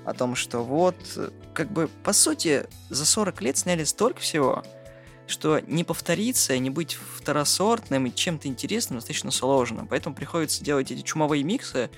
[0.05, 0.95] о том, что вот,
[1.53, 4.63] как бы, по сути, за 40 лет сняли столько всего,
[5.27, 9.85] что не повториться не быть второсортным и чем-то интересным достаточно сложно.
[9.85, 11.89] Поэтому приходится делать эти чумовые миксы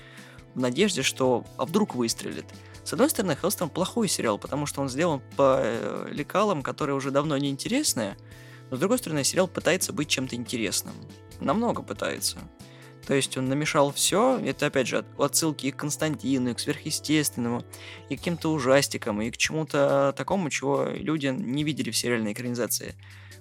[0.54, 2.46] в надежде, что а вдруг выстрелит.
[2.84, 7.10] С одной стороны, Хеллстром плохой сериал, потому что он сделан по э, лекалам, которые уже
[7.10, 8.16] давно не интересны,
[8.70, 10.94] но с другой стороны, сериал пытается быть чем-то интересным.
[11.40, 12.38] Намного пытается.
[13.08, 17.64] То есть он намешал все, это опять же отсылки и к Константину, и к сверхъестественному,
[18.10, 22.96] и к каким-то ужастикам, и к чему-то такому, чего люди не видели в сериальной экранизации.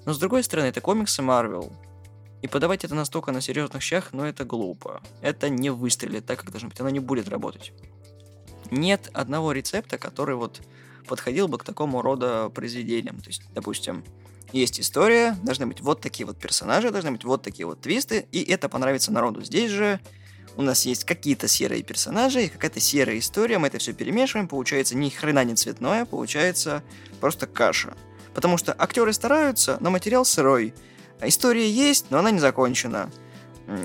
[0.05, 1.73] Но с другой стороны, это комиксы Марвел.
[2.41, 5.01] И подавать это настолько на серьезных щах, ну это глупо.
[5.21, 6.79] Это не выстрелит так, как должно быть.
[6.79, 7.73] Оно не будет работать.
[8.71, 10.61] Нет одного рецепта, который вот
[11.09, 13.19] подходил бы к такому рода произведениям.
[13.19, 14.05] То есть, допустим,
[14.53, 18.43] есть история, должны быть вот такие вот персонажи, должны быть вот такие вот твисты, и
[18.43, 19.43] это понравится народу.
[19.43, 19.99] Здесь же
[20.55, 25.09] у нас есть какие-то серые персонажи, какая-то серая история, мы это все перемешиваем, получается ни
[25.09, 26.83] хрена не цветное, получается
[27.19, 27.95] просто каша.
[28.33, 30.73] Потому что актеры стараются, но материал сырой.
[31.21, 33.09] История есть, но она не закончена.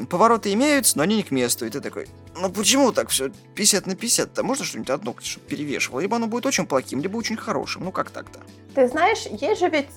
[0.08, 1.66] Повороты имеются, но они не к месту.
[1.66, 4.32] И ты такой, ну почему так все 50 на 50?
[4.32, 6.00] То можно что-нибудь одно, чтобы перевешивало?
[6.00, 7.84] Либо оно будет очень плохим, либо очень хорошим.
[7.84, 8.40] Ну как так-то?
[8.74, 9.88] Ты знаешь, есть же ведь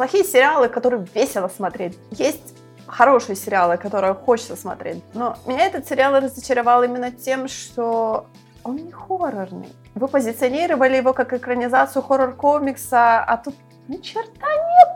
[0.00, 1.98] плохие сериалы, которые весело смотреть.
[2.12, 2.54] Есть
[2.86, 5.04] хорошие сериалы, которые хочется смотреть.
[5.12, 8.24] Но меня этот сериал разочаровал именно тем, что
[8.64, 9.68] он не хоррорный.
[9.94, 13.54] Вы позиционировали его как экранизацию хоррор-комикса, а тут
[13.88, 14.46] ни черта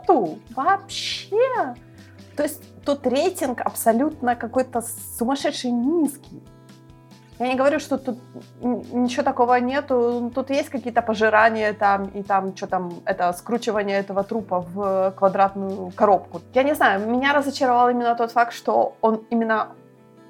[0.01, 1.75] нету вообще.
[2.35, 4.83] То есть тут рейтинг абсолютно какой-то
[5.19, 6.41] сумасшедший низкий.
[7.37, 8.17] Я не говорю, что тут
[8.61, 10.31] ничего такого нету.
[10.33, 15.91] Тут есть какие-то пожирания там и там что там, это скручивание этого трупа в квадратную
[15.95, 16.41] коробку.
[16.53, 19.67] Я не знаю, меня разочаровал именно тот факт, что он именно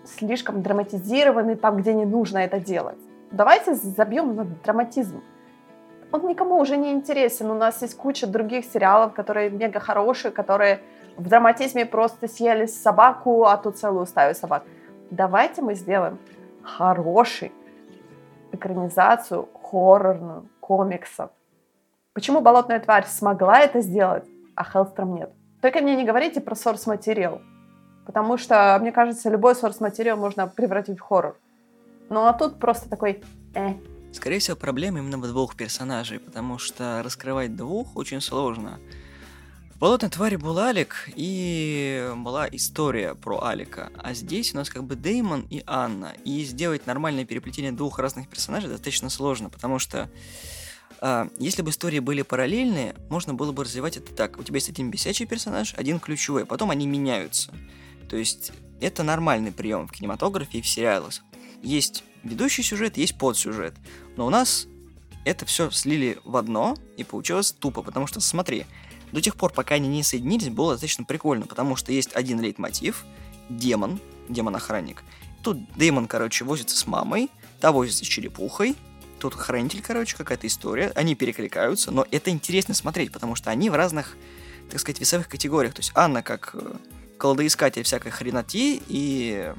[0.04, 2.98] слишком драматизированный там, где не нужно это делать.
[3.32, 5.22] Давайте забьем на драматизм.
[6.12, 7.52] Он никому уже не интересен.
[7.52, 10.80] У нас есть куча других сериалов, которые мега хорошие, которые
[11.18, 14.64] в драматизме просто съели собаку, а тут целую стаю собак.
[15.12, 16.18] Давайте мы сделаем
[16.66, 17.52] хороший
[18.52, 21.30] экранизацию хоррорную комиксов.
[22.14, 24.26] Почему «Болотная тварь» смогла это сделать,
[24.56, 25.32] а Хеллстром нет?
[25.62, 27.42] Только мне не говорите про source материал,
[28.06, 31.38] потому что, мне кажется, любой source материал можно превратить в хоррор.
[32.10, 33.24] Ну а тут просто такой
[33.54, 33.74] э.
[34.14, 38.80] Скорее всего, проблема именно в двух персонажей, потому что раскрывать двух очень сложно.
[39.76, 43.92] В «Болотной твари» был Алик, и была история про Алика.
[43.98, 46.14] А здесь у нас как бы Деймон и Анна.
[46.24, 50.10] И сделать нормальное переплетение двух разных персонажей достаточно сложно, потому что
[51.02, 54.40] э, если бы истории были параллельные, можно было бы развивать это так.
[54.40, 57.54] У тебя есть один бесячий персонаж, один ключевой, а потом они меняются.
[58.10, 61.22] То есть это нормальный прием в кинематографе и в сериалах.
[61.62, 63.74] Есть ведущий сюжет, есть подсюжет.
[64.16, 64.68] Но у нас
[65.26, 68.66] это все слили в одно, и получилось тупо, потому что, смотри,
[69.16, 73.06] до тех пор, пока они не соединились, было достаточно прикольно, потому что есть один лейтмотив,
[73.48, 75.04] демон, демон-охранник.
[75.42, 78.76] Тут демон, короче, возится с мамой, та возится с черепухой,
[79.20, 83.76] тут хранитель, короче, какая-то история, они перекликаются, но это интересно смотреть, потому что они в
[83.76, 84.18] разных,
[84.70, 85.74] так сказать, весовых категориях.
[85.74, 86.74] То есть Анна как э,
[87.18, 89.54] кладоискатель всякой хреноти, и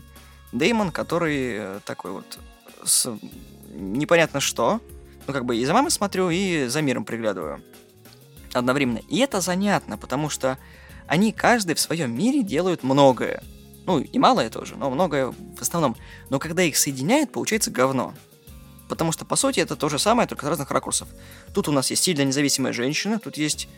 [0.53, 2.39] Деймон, который э, такой вот
[2.85, 3.11] с
[3.71, 4.83] непонятно что.
[5.27, 7.63] Ну, как бы и за мамой смотрю, и за миром приглядываю
[8.59, 9.01] одновременно.
[9.09, 10.59] И это занятно, потому что
[11.07, 13.43] они каждый в своем мире делают многое.
[13.87, 15.97] Ну, и малое тоже, но многое в основном.
[16.29, 18.15] Но когда их соединяет, получается говно.
[18.89, 21.09] Потому что, по сути, это то же самое, только с разных ракурсов.
[21.55, 23.69] Тут у нас есть сильно независимая женщина, тут есть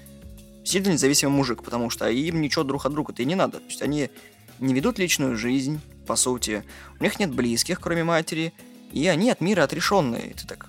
[0.64, 3.58] сильно независимый мужик, потому что им ничего друг от друга-то и не надо.
[3.58, 4.10] То есть они
[4.58, 6.64] не ведут личную жизнь, по сути.
[6.98, 8.52] У них нет близких, кроме матери.
[8.92, 10.34] И они от мира отрешенные.
[10.34, 10.66] Ты так...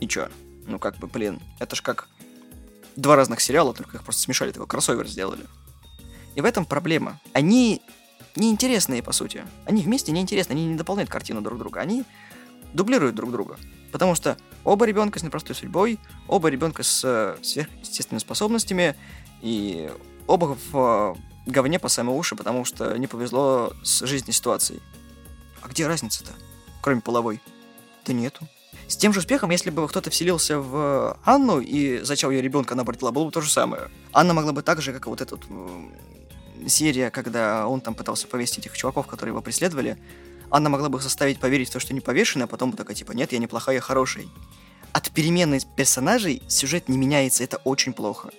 [0.00, 0.28] Ничего.
[0.66, 2.08] Ну, как бы, блин, это ж как
[2.96, 5.44] два разных сериала, только их просто смешали, такой кроссовер сделали.
[6.34, 7.20] И в этом проблема.
[7.32, 7.82] Они
[8.36, 9.44] неинтересные, по сути.
[9.64, 12.04] Они вместе неинтересны, они не дополняют картину друг друга, они
[12.72, 13.56] дублируют друг друга.
[13.92, 18.96] Потому что оба ребенка с непростой судьбой, оба ребенка с э, сверхъестественными способностями,
[19.40, 19.90] и
[20.26, 21.16] оба в
[21.46, 24.80] говне по самые уши, потому что не повезло с жизненной ситуацией.
[25.62, 26.32] А где разница-то?
[26.82, 27.40] Кроме половой.
[28.04, 28.48] Да нету.
[28.86, 32.84] С тем же успехом, если бы кто-то вселился в Анну и зачал ее ребенка, она
[32.84, 33.84] бы родила, было бы то же самое.
[34.12, 35.92] Анна могла бы так же, как и вот м,
[36.66, 39.98] серия, когда он там пытался повесить этих чуваков, которые его преследовали,
[40.50, 43.12] Анна могла бы заставить поверить в то, что не повешенный, а потом бы такая, типа,
[43.12, 44.28] нет, я неплохая, я хороший.
[44.92, 48.30] От перемены персонажей сюжет не меняется, это очень плохо.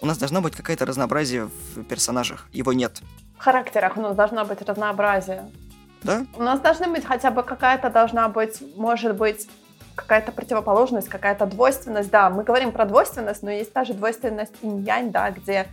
[0.00, 2.48] У нас должно быть какое-то разнообразие в персонажах.
[2.52, 3.00] Его нет.
[3.38, 5.48] В характерах у нас должно быть разнообразие.
[6.02, 6.26] Да?
[6.34, 9.48] У нас должны быть хотя бы какая-то должна быть, может быть,
[10.02, 12.10] какая-то противоположность, какая-то двойственность.
[12.10, 15.66] Да, мы говорим про двойственность, но есть та же двойственность инь-янь, да, где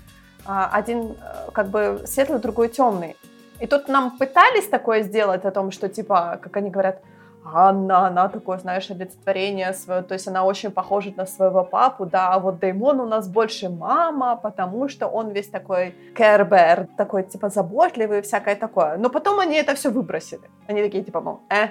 [0.45, 3.15] а, один э, как бы светлый, другой темный.
[3.59, 7.01] И тут нам пытались такое сделать о том, что типа, как они говорят,
[7.43, 12.33] Анна, она такое, знаешь, олицетворение свое, то есть она очень похожа на своего папу, да,
[12.33, 17.49] а вот Деймон у нас больше мама, потому что он весь такой кербер, такой, типа,
[17.49, 18.97] заботливый и всякое такое.
[18.97, 20.49] Но потом они это все выбросили.
[20.67, 21.69] Они такие, типа, мол, э,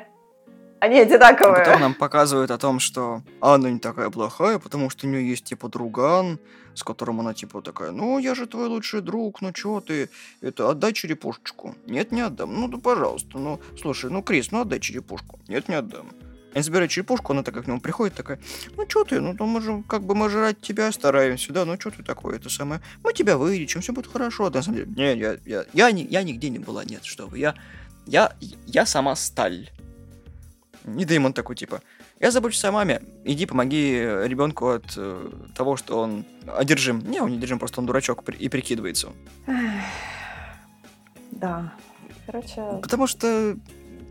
[0.80, 1.64] они одинаковые.
[1.64, 5.44] потом нам показывают о том, что Анна не такая плохая, потому что у нее есть,
[5.44, 6.38] типа, друган,
[6.74, 10.10] с которым она, типа, такая, ну, я же твой лучший друг, ну, чё ты,
[10.40, 11.74] это, отдай черепушечку.
[11.86, 12.54] Нет, не отдам.
[12.54, 15.40] Ну, да, пожалуйста, ну, слушай, ну, Крис, ну, отдай черепушку.
[15.48, 16.10] Нет, не отдам.
[16.54, 18.38] Они забирают черепушку, она такая к нему приходит, такая,
[18.76, 21.76] ну, чё ты, ну, мы же, как бы, мы же ради тебя стараемся, да, ну,
[21.76, 24.90] чё ты такое, это самое, мы тебя вылечим, все будет хорошо, да, на самом деле,
[24.96, 27.54] не, я, я, я, не, я нигде не была, нет, что вы, я,
[28.06, 28.32] я,
[28.66, 29.68] я сама сталь.
[30.96, 31.82] И Дэймон такой, типа,
[32.20, 37.00] я забочусь о маме, иди помоги ребенку от э, того, что он одержим.
[37.10, 39.08] Не, он не одержим, просто он дурачок и прикидывается.
[41.30, 41.72] Да.
[42.26, 43.56] Короче, Потому что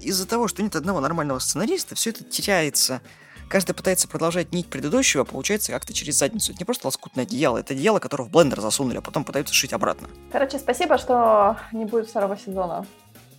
[0.01, 3.01] из-за того, что нет одного нормального сценариста, все это теряется.
[3.49, 6.51] Каждый пытается продолжать нить предыдущего, а получается как-то через задницу.
[6.51, 9.71] Это не просто лоскутное одеяло, это одеяло, которое в блендер засунули, а потом пытаются шить
[9.71, 10.09] обратно.
[10.31, 12.85] короче, спасибо, что не будет второго сезона.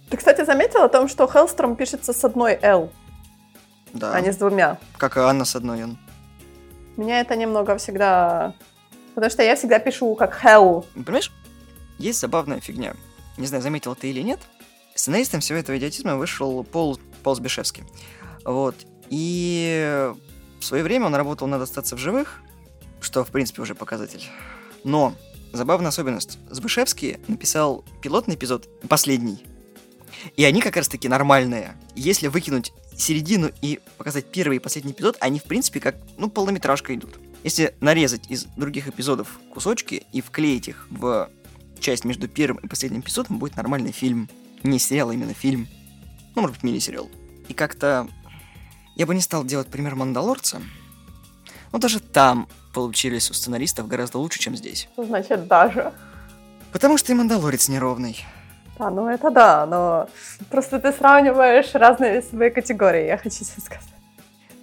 [0.08, 2.90] Ты, кстати, заметила о том, что Хеллстром пишется с одной «Л»,
[3.92, 4.78] Да, а не с двумя?
[4.96, 5.98] как и Анна с одной «Н».
[6.96, 8.54] Меня это немного всегда...
[9.14, 10.84] Потому что я всегда пишу как Hell.
[10.94, 11.32] Понимаешь,
[11.98, 12.94] есть забавная фигня.
[13.36, 14.40] Не знаю, заметил ты или нет.
[14.94, 17.84] Сценаристом всего этого идиотизма вышел Пол, Пол Сбишевский.
[18.44, 18.74] Вот.
[19.10, 20.12] И
[20.60, 22.42] в свое время он работал над «Остаться в живых»,
[23.00, 24.24] что, в принципе, уже показатель.
[24.84, 25.14] Но
[25.52, 26.38] забавная особенность.
[26.50, 29.44] Сбышевский написал пилотный эпизод, последний.
[30.36, 31.76] И они как раз-таки нормальные.
[31.94, 36.94] Если выкинуть середину и показать первый и последний эпизод, они, в принципе, как, ну, полнометражка
[36.94, 37.18] идут.
[37.44, 41.30] Если нарезать из других эпизодов кусочки и вклеить их в
[41.78, 44.28] часть между первым и последним эпизодом, будет нормальный фильм.
[44.64, 45.68] Не сериал, а именно фильм.
[46.34, 47.08] Ну, может быть, мини-сериал.
[47.48, 48.08] И как-то...
[48.96, 50.60] Я бы не стал делать пример Мандалорца,
[51.72, 54.88] но даже там получились у сценаристов гораздо лучше, чем здесь.
[54.96, 55.92] Значит даже?
[56.72, 58.24] Потому что и Мандалорец неровный.
[58.78, 60.08] Да, ну это да, но
[60.50, 63.88] просто ты сравниваешь разные весовые категории, я хочу тебе сказать.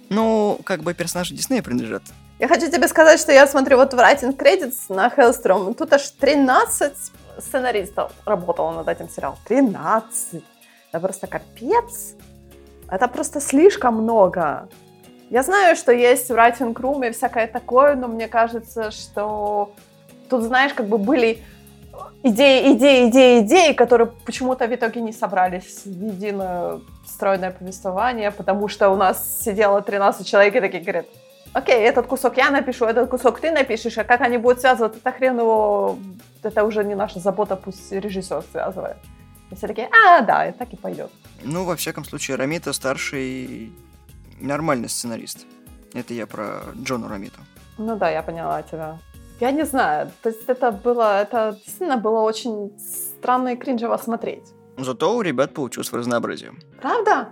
[0.08, 2.02] Ну, как бы персонажи Диснея принадлежат.
[2.38, 6.10] Я хочу тебе сказать, что я смотрю вот в Writing Credits на Hellstrom, тут аж
[6.10, 6.92] 13
[7.38, 9.38] сценаристов работало над этим сериалом.
[9.46, 10.42] 13!
[10.92, 12.14] Это просто капец.
[12.88, 14.68] Это просто слишком много.
[15.30, 19.74] Я знаю, что есть в Writing Room и всякое такое, но мне кажется, что
[20.30, 21.42] тут, знаешь, как бы были
[22.22, 28.68] идеи, идеи, идеи, идеи, которые почему-то в итоге не собрались в единое стройное повествование, потому
[28.68, 31.06] что у нас сидело 13 человек и такие говорят,
[31.52, 35.12] окей, этот кусок я напишу, этот кусок ты напишешь, а как они будут связывать, это
[35.12, 35.98] хрен его,
[36.42, 38.96] это уже не наша забота, пусть режиссер связывает.
[39.50, 41.10] И все такие, а, да, и так и пойдет.
[41.42, 43.72] Ну, во всяком случае, Рамита старший
[44.40, 45.46] нормальный сценарист.
[45.94, 47.40] Это я про Джона Рамиту.
[47.78, 48.98] Ну да, я поняла тебя.
[49.40, 54.54] Я не знаю, то есть это было, это действительно было очень странно и кринжево смотреть.
[54.78, 56.52] Зато у ребят получилось разнообразие.
[56.80, 57.28] Правда?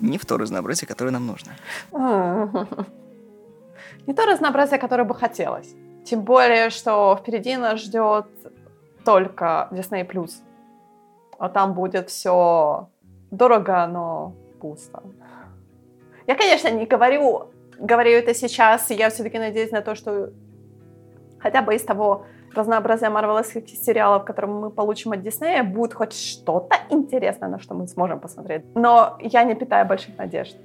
[0.00, 1.52] Не в то разнообразие, которое нам нужно.
[4.06, 5.74] Не то разнообразие, которое бы хотелось.
[6.04, 8.26] Тем более, что впереди нас ждет
[9.04, 10.30] только Disney+.
[11.38, 12.88] А там будет все
[13.30, 15.02] дорого, но пусто.
[16.26, 20.30] Я, конечно, не говорю, говорю это сейчас, и я все-таки надеюсь на то, что
[21.42, 22.24] хотя бы из того
[22.54, 27.86] разнообразия марвеловских сериалов, которые мы получим от Диснея, будет хоть что-то интересное, на что мы
[27.86, 28.64] сможем посмотреть.
[28.74, 30.56] Но я не питаю больших надежд.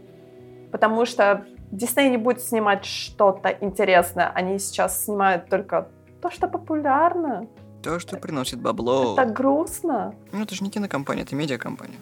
[0.71, 4.31] Потому что Дисней не будет снимать что-то интересное.
[4.33, 5.87] Они сейчас снимают только
[6.21, 7.47] то, что популярно.
[7.83, 9.13] То, что приносит бабло.
[9.13, 10.15] Это грустно.
[10.31, 11.97] Ну, это же не кинокомпания, это медиакомпания.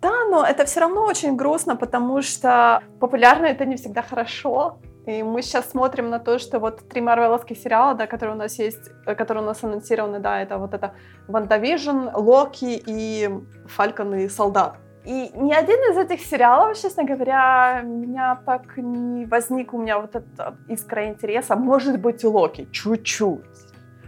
[0.00, 4.78] Да, но это все равно очень грустно, потому что популярно это не всегда хорошо.
[5.06, 8.58] И мы сейчас смотрим на то, что вот три марвеловских сериала, да, которые у нас
[8.58, 10.94] есть, э, которые у нас анонсированы, да, это вот это
[11.26, 13.28] WandaVision, Локи и
[13.66, 14.76] Falcon и Солдат.
[15.04, 20.14] И ни один из этих сериалов, честно говоря, меня так не возник у меня вот
[20.14, 21.56] эта искра интереса.
[21.56, 23.42] Может быть, Локи, чуть-чуть.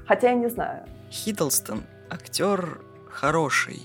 [0.07, 0.85] Хотя я не знаю.
[1.11, 2.81] Хиддлстон актер
[3.11, 3.83] хороший,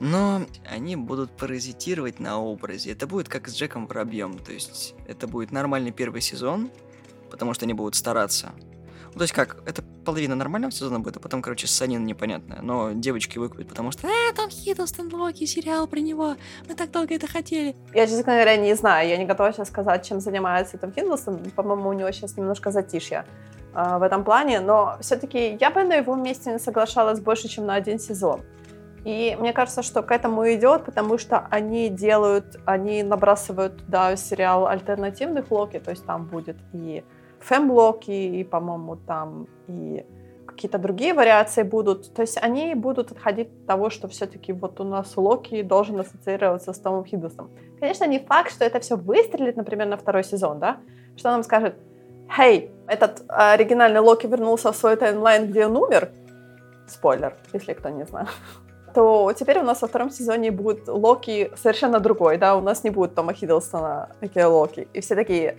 [0.00, 2.92] но они будут паразитировать на образе.
[2.92, 4.38] Это будет как с Джеком Воробьем.
[4.38, 6.70] То есть это будет нормальный первый сезон,
[7.30, 8.52] потому что они будут стараться.
[9.16, 12.60] Ну, то есть как, это половина нормального сезона будет, а потом, короче, ссанина непонятная.
[12.60, 16.36] Но девочки выкупят, потому что «А, там Хиддлстон Локи, сериал про него,
[16.68, 17.74] мы так долго это хотели».
[17.94, 21.38] Я, честно говоря, не знаю, я не готова сейчас сказать, чем занимается там Хиддлстон.
[21.56, 23.24] По-моему, у него сейчас немножко затишье
[23.74, 27.64] э, в этом плане, но все-таки я бы на его месте не соглашалась больше, чем
[27.64, 28.42] на один сезон.
[29.06, 34.66] И мне кажется, что к этому идет, потому что они делают, они набрасывают, да, сериал
[34.66, 37.04] альтернативных Локи, то есть там будет и
[37.38, 40.04] фэм-локи, и, по-моему, там и
[40.44, 42.12] какие-то другие вариации будут.
[42.14, 46.72] То есть они будут отходить от того, что все-таки вот у нас Локи должен ассоциироваться
[46.72, 47.52] с Томом Хиддлстоном.
[47.78, 50.78] Конечно, не факт, что это все выстрелит, например, на второй сезон, да,
[51.16, 51.76] что нам скажет,
[52.36, 56.10] «Хей, этот оригинальный Локи вернулся в свой таймлайн, где он умер»,
[56.88, 58.30] спойлер, если кто не знает
[58.96, 62.88] то теперь у нас во втором сезоне будет Локи совершенно другой, да, у нас не
[62.88, 64.88] будет Тома Хиддлстона, такие Локи.
[64.94, 65.58] И все такие,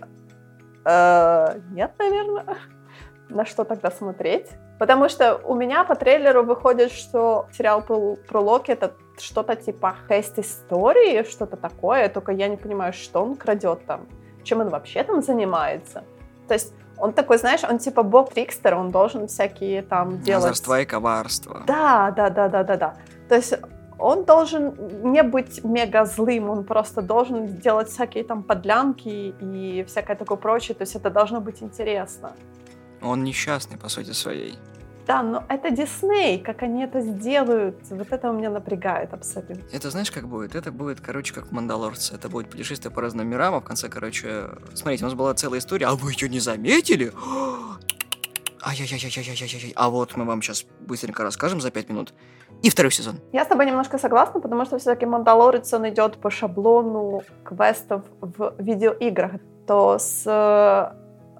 [0.84, 2.56] э, нет, наверное,
[3.28, 4.48] на что тогда смотреть?
[4.80, 9.94] Потому что у меня по трейлеру выходит, что сериал про, про Локи это что-то типа
[10.08, 14.08] хест истории, что-то такое, только я не понимаю, что он крадет там,
[14.42, 16.02] чем он вообще там занимается.
[16.48, 20.44] То есть он такой, знаешь, он типа бог Трикстер, он должен всякие там делать...
[20.44, 21.62] Озорство и коварство.
[21.68, 22.94] Да, да, да, да, да, да.
[23.28, 23.54] То есть
[23.98, 24.74] он должен
[25.12, 30.74] не быть мега злым, он просто должен делать всякие там подлянки и всякое такое прочее.
[30.74, 32.32] То есть это должно быть интересно.
[33.02, 34.54] Он несчастный по сути своей.
[35.08, 39.62] Да, но это Дисней, как они это сделают, вот это у меня напрягает абсолютно.
[39.72, 40.54] Это знаешь, как будет?
[40.54, 42.14] Это будет, короче, как в Мандалорце.
[42.14, 44.50] Это будет путешествие по разным мирам, а в конце, короче...
[44.74, 47.10] Смотрите, у нас была целая история, а вы ее не заметили?
[48.62, 49.72] Ай-яй-яй-яй-яй-яй-яй.
[49.76, 52.12] А вот мы вам сейчас быстренько расскажем за пять минут.
[52.62, 53.16] И второй сезон.
[53.32, 58.54] Я с тобой немножко согласна, потому что все-таки Мандалорец, он идет по шаблону квестов в
[58.58, 59.32] видеоиграх.
[59.66, 60.24] То с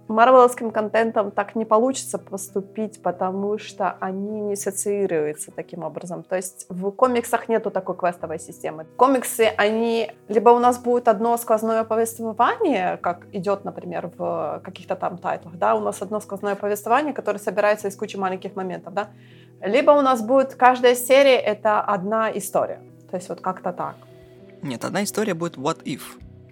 [0.08, 6.22] марвеловским контентом так не получится поступить, потому что они не ассоциируются таким образом.
[6.22, 8.86] То есть в комиксах нету такой квестовой системы.
[8.96, 15.18] Комиксы, они либо у нас будет одно сквозное повествование, как идет, например, в каких-то там
[15.18, 19.08] тайтлах, да, у нас одно сквозное повествование, которое собирается из кучи маленьких моментов, да,
[19.60, 22.80] либо у нас будет каждая серия это одна история.
[23.10, 23.96] То есть вот как-то так.
[24.62, 26.00] Нет, одна история будет what if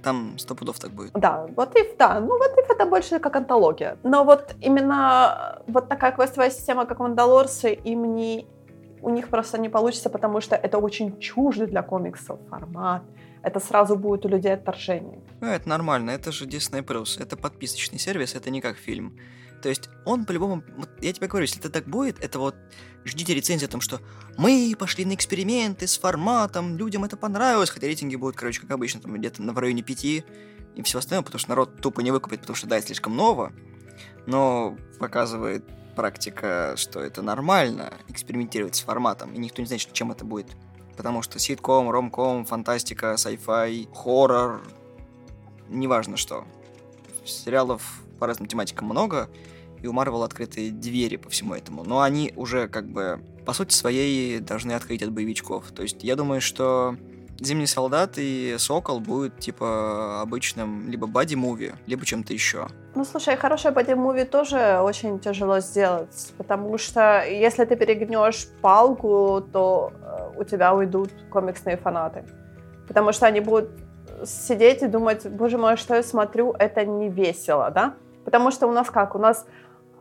[0.07, 1.11] там сто пудов так будет.
[1.15, 2.21] Да, вот if, да.
[2.21, 3.97] Ну, вот if это больше как антология.
[4.05, 8.47] Но вот именно вот такая квестовая система, как Мандалорсы, им не
[9.03, 13.03] у них просто не получится, потому что это очень чуждый для комиксов формат.
[13.43, 15.19] Это сразу будет у людей отторжение.
[15.41, 19.13] Ну, это нормально, это же Disney+, Plus, это подписочный сервис, это не как фильм.
[19.63, 22.55] То есть он по-любому, вот я тебе говорю, если это так будет, это вот
[23.05, 24.01] ждите рецензии о том, что
[24.37, 29.01] мы пошли на эксперименты с форматом, людям это понравилось, хотя рейтинги будут, короче, как обычно,
[29.01, 30.25] там где-то в районе 5 и
[30.85, 33.53] все остальное, потому что народ тупо не выкупит, потому что да, это слишком ново,
[34.27, 40.25] но показывает практика, что это нормально экспериментировать с форматом, и никто не знает, чем это
[40.25, 40.49] будет.
[40.97, 44.63] Потому что ситком, ромком, фантастика, sci-fi, хоррор,
[45.69, 46.47] неважно что.
[47.25, 47.83] Сериалов
[48.19, 49.29] по разным тематикам много,
[49.83, 51.85] и у Марвел открыты двери по всему этому.
[51.85, 55.71] Но они уже как бы по сути своей должны открыть от боевичков.
[55.73, 56.97] То есть я думаю, что
[57.39, 62.69] Зимний солдат и Сокол будут типа обычным либо боди-муви, либо чем-то еще.
[62.95, 69.93] Ну, слушай, хорошее боди-муви тоже очень тяжело сделать, потому что если ты перегнешь палку, то
[70.01, 72.25] э, у тебя уйдут комиксные фанаты.
[72.89, 73.69] Потому что они будут
[74.25, 77.95] сидеть и думать, боже мой, что я смотрю, это не весело, да?
[78.27, 79.15] Потому что у нас как?
[79.15, 79.47] У нас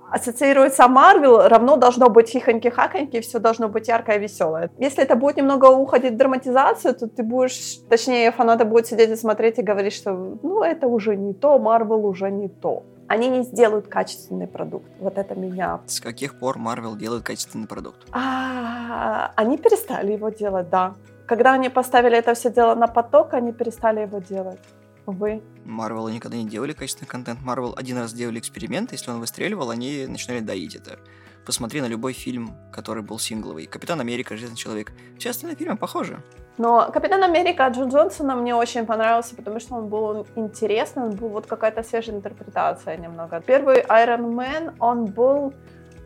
[0.09, 4.71] ассоциируется Марвел, равно должно быть хихоньки-хаконьки, все должно быть яркое и веселое.
[4.79, 9.15] Если это будет немного уходить в драматизацию, то ты будешь, точнее, фанаты будут сидеть и
[9.15, 12.83] смотреть и говорить, что ну это уже не то, Марвел уже не то.
[13.07, 14.89] Они не сделают качественный продукт.
[14.99, 15.81] Вот это меня.
[15.85, 18.07] С каких пор Марвел делает качественный продукт?
[18.11, 20.95] А, они перестали его делать, да.
[21.27, 24.59] Когда они поставили это все дело на поток, они перестали его делать.
[25.05, 25.41] Увы.
[25.65, 27.41] Марвел никогда не делали качественный контент.
[27.41, 30.97] Марвел один раз делали эксперимент, если он выстреливал, они начинали доить это.
[31.45, 33.67] Посмотри на любой фильм, который был сингловый.
[33.67, 34.91] Капитан Америка, Железный человек.
[35.19, 36.17] Все остальные фильмы похожи.
[36.57, 41.29] Но Капитан Америка Джон Джонсона мне очень понравился, потому что он был интересный, он был
[41.29, 43.41] вот какая-то свежая интерпретация немного.
[43.41, 45.53] Первый Iron Man, он был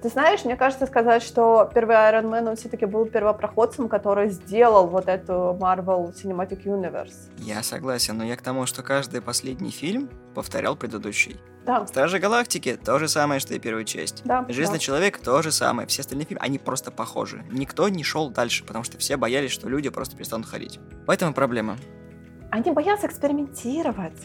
[0.01, 4.87] ты знаешь, мне кажется сказать, что первый Iron Man, он все-таки был первопроходцем, который сделал
[4.87, 7.31] вот эту Marvel Cinematic Universe.
[7.37, 11.39] Я согласен, но я к тому, что каждый последний фильм повторял предыдущий.
[11.65, 11.85] Да.
[11.85, 14.23] Стражи Галактики то же самое, что и первая часть.
[14.23, 14.83] Да, Железный да.
[14.83, 15.87] человек то же самое.
[15.87, 17.43] Все остальные фильмы, они просто похожи.
[17.51, 20.79] Никто не шел дальше, потому что все боялись, что люди просто перестанут ходить.
[21.05, 21.75] В этом и проблема.
[22.51, 24.17] Они боятся экспериментировать.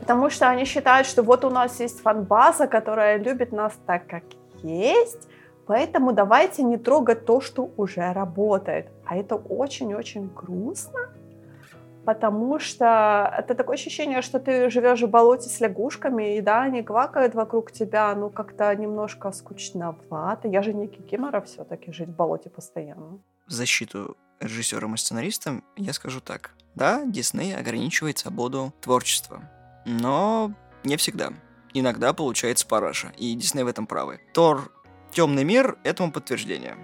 [0.00, 4.24] Потому что они считают, что вот у нас есть фан-база, которая любит нас так, как
[4.62, 5.28] есть,
[5.66, 8.88] поэтому давайте не трогать то, что уже работает.
[9.04, 11.08] А это очень-очень грустно,
[12.04, 16.82] потому что это такое ощущение, что ты живешь в болоте с лягушками, и да, они
[16.82, 20.48] квакают вокруг тебя, ну как-то немножко скучновато.
[20.48, 23.18] Я же не кикимора все-таки жить в болоте постоянно.
[23.46, 26.54] В защиту режиссерам и сценаристам я скажу так.
[26.74, 29.42] Да, Дисней ограничивает свободу творчества,
[29.84, 30.52] но
[30.84, 31.32] не всегда.
[31.74, 34.20] Иногда получается параша, и Дисней в этом правы.
[34.32, 34.70] Тор
[35.12, 36.76] Темный мир этому подтверждение.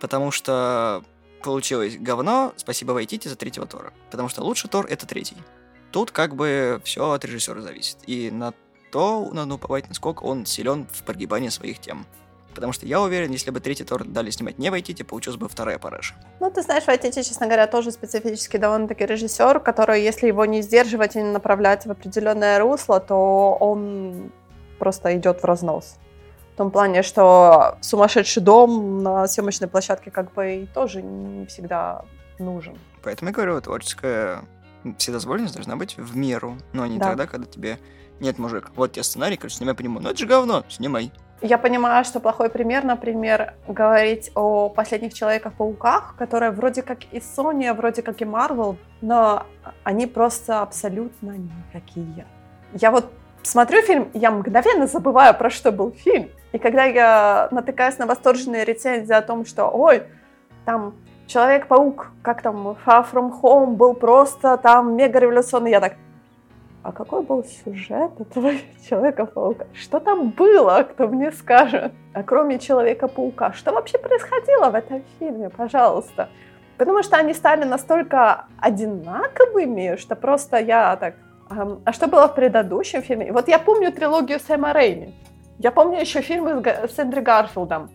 [0.00, 1.04] Потому что
[1.44, 3.92] получилось говно, спасибо Вайтити за третьего Тора.
[4.10, 5.36] Потому что лучший Тор это третий.
[5.92, 7.98] Тут как бы все от режиссера зависит.
[8.06, 8.52] И на
[8.90, 12.04] то надо уповать, насколько он силен в прогибании своих тем.
[12.54, 15.78] Потому что я уверен, если бы третий Тор дали снимать не Вайтити, получилась бы вторая
[15.78, 16.14] параша.
[16.40, 21.16] Ну, ты знаешь, Вайтити, честно говоря, тоже специфический довольно-таки режиссер, который, если его не сдерживать
[21.16, 24.32] и не направлять в определенное русло, то он
[24.78, 25.96] просто идет в разнос.
[26.54, 32.04] В том плане, что сумасшедший дом на съемочной площадке как бы и тоже не всегда
[32.40, 32.76] нужен.
[33.02, 34.40] Поэтому я говорю, творческая
[34.96, 37.10] вседозволенность должна быть в меру, но не Да.
[37.10, 37.78] тогда, когда тебе
[38.20, 40.00] нет, мужик, вот тебе сценарий, короче, снимай по нему.
[40.00, 41.12] Ну это же говно, снимай.
[41.40, 47.72] Я понимаю, что плохой пример, например, говорить о последних Человеках-пауках, которые вроде как и Sony,
[47.72, 49.44] вроде как и Marvel, но
[49.84, 52.26] они просто абсолютно никакие.
[52.72, 53.12] Я вот
[53.44, 56.30] смотрю фильм, я мгновенно забываю, про что был фильм.
[56.50, 60.02] И когда я натыкаюсь на восторженные рецензии о том, что, ой,
[60.64, 60.94] там
[61.28, 65.96] Человек-паук, как там, Far From Home был просто там мега революционный, я так,
[66.82, 68.52] а какой был сюжет этого
[68.88, 69.66] Человека-паука?
[69.74, 71.92] Что там было, кто мне скажет?
[72.14, 76.28] А кроме Человека-паука, что вообще происходило в этом фильме, пожалуйста?
[76.76, 81.14] Потому что они стали настолько одинаковыми, что просто я так...
[81.50, 83.32] «Ам, А что было в предыдущем фильме?
[83.32, 85.14] Вот я помню трилогию Сэма Рейми.
[85.58, 87.90] Я помню еще фильмы с Эндрю Гарфилдом.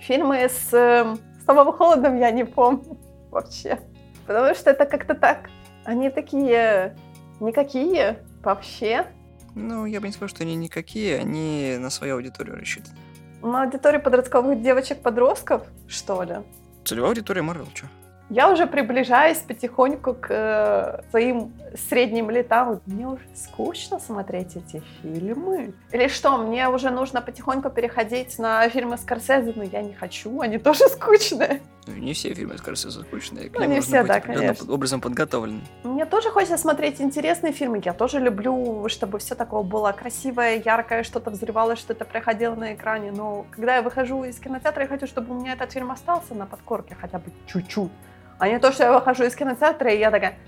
[0.00, 2.96] Фильмы с, эм, с Томом Холодом я не помню
[3.30, 3.78] вообще.
[4.26, 5.50] Потому что это как-то так.
[5.84, 6.96] Они такие
[7.40, 9.06] никакие вообще.
[9.54, 12.96] Ну, я бы не сказал, что они никакие, они на свою аудиторию рассчитаны.
[13.42, 16.36] На аудитории подростковых девочек-подростков, что ли?
[16.84, 17.86] Целевая аудитория Марвел, что?
[18.30, 21.54] Я уже приближаюсь потихоньку к э, своим
[21.88, 22.82] средним летам.
[22.84, 25.72] Мне уже скучно смотреть эти фильмы.
[25.92, 30.58] Или что, мне уже нужно потихоньку переходить на фильмы Скорсезе, но я не хочу, они
[30.58, 31.62] тоже скучные.
[31.88, 33.48] Ну, не все фильмы Скорсезе скучные.
[33.50, 34.72] К Ну, не все, быть да, конечно.
[34.72, 35.62] образом подготовлен.
[35.84, 37.80] Мне тоже хочется смотреть интересные фильмы.
[37.84, 43.12] Я тоже люблю, чтобы все такое было красивое, яркое, что-то взрывалось, что-то проходило на экране.
[43.12, 46.46] Но когда я выхожу из кинотеатра, я хочу, чтобы у меня этот фильм остался на
[46.46, 47.90] подкорке хотя бы чуть-чуть.
[48.38, 50.38] А не то, что я выхожу из кинотеатра, и я такая,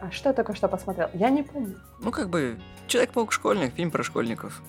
[0.00, 1.08] а что я только что посмотрел?
[1.14, 1.76] Я не помню.
[2.00, 2.58] Ну, как бы,
[2.90, 4.60] Человек-паук школьник, фильм про школьников.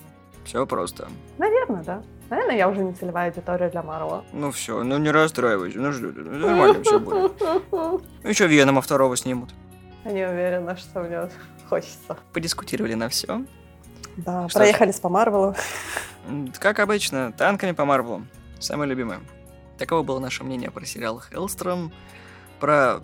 [0.44, 1.08] Все просто.
[1.38, 2.02] Наверное, да.
[2.32, 4.24] Наверное, я уже не целевая аудитория для Марвела.
[4.32, 7.32] Ну все, ну не расстраивайся, ну жду, ну, нормально все будет.
[7.70, 9.50] Ну еще Венома второго снимут.
[10.06, 11.28] Я не уверена, что мне
[11.68, 12.16] хочется.
[12.32, 13.44] Подискутировали на все.
[14.16, 15.54] Да, Что проехались по Марвелу.
[16.58, 18.22] Как обычно, танками по Марвелу.
[18.58, 19.20] Самое любимое.
[19.76, 21.92] Таково было наше мнение про сериал Хеллстром,
[22.60, 23.02] про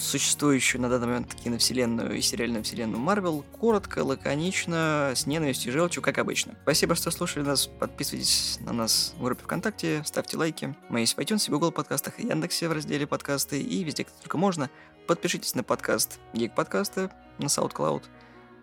[0.00, 3.44] существующую на данный момент киновселенную и сериальную вселенную Марвел.
[3.60, 6.54] Коротко, лаконично, с ненавистью и желчью, как обычно.
[6.62, 7.66] Спасибо, что слушали нас.
[7.66, 10.76] Подписывайтесь на нас в группе ВКонтакте, ставьте лайки.
[10.88, 14.12] Мы есть в iTunes, в Google подкастах и Яндексе в разделе подкасты и везде, где
[14.22, 14.70] только можно.
[15.06, 18.04] Подпишитесь на подкаст Гик подкасты на SoundCloud.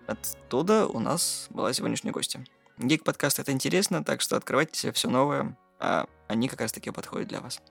[0.07, 2.43] Оттуда у нас была сегодняшняя гостья.
[2.77, 6.91] Гик подкаст это интересно, так что открывайте себе все новое, а они как раз таки
[6.91, 7.61] подходят для вас.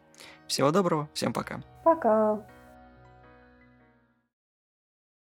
[0.47, 1.63] Всего доброго, всем пока.
[1.85, 2.45] Пока.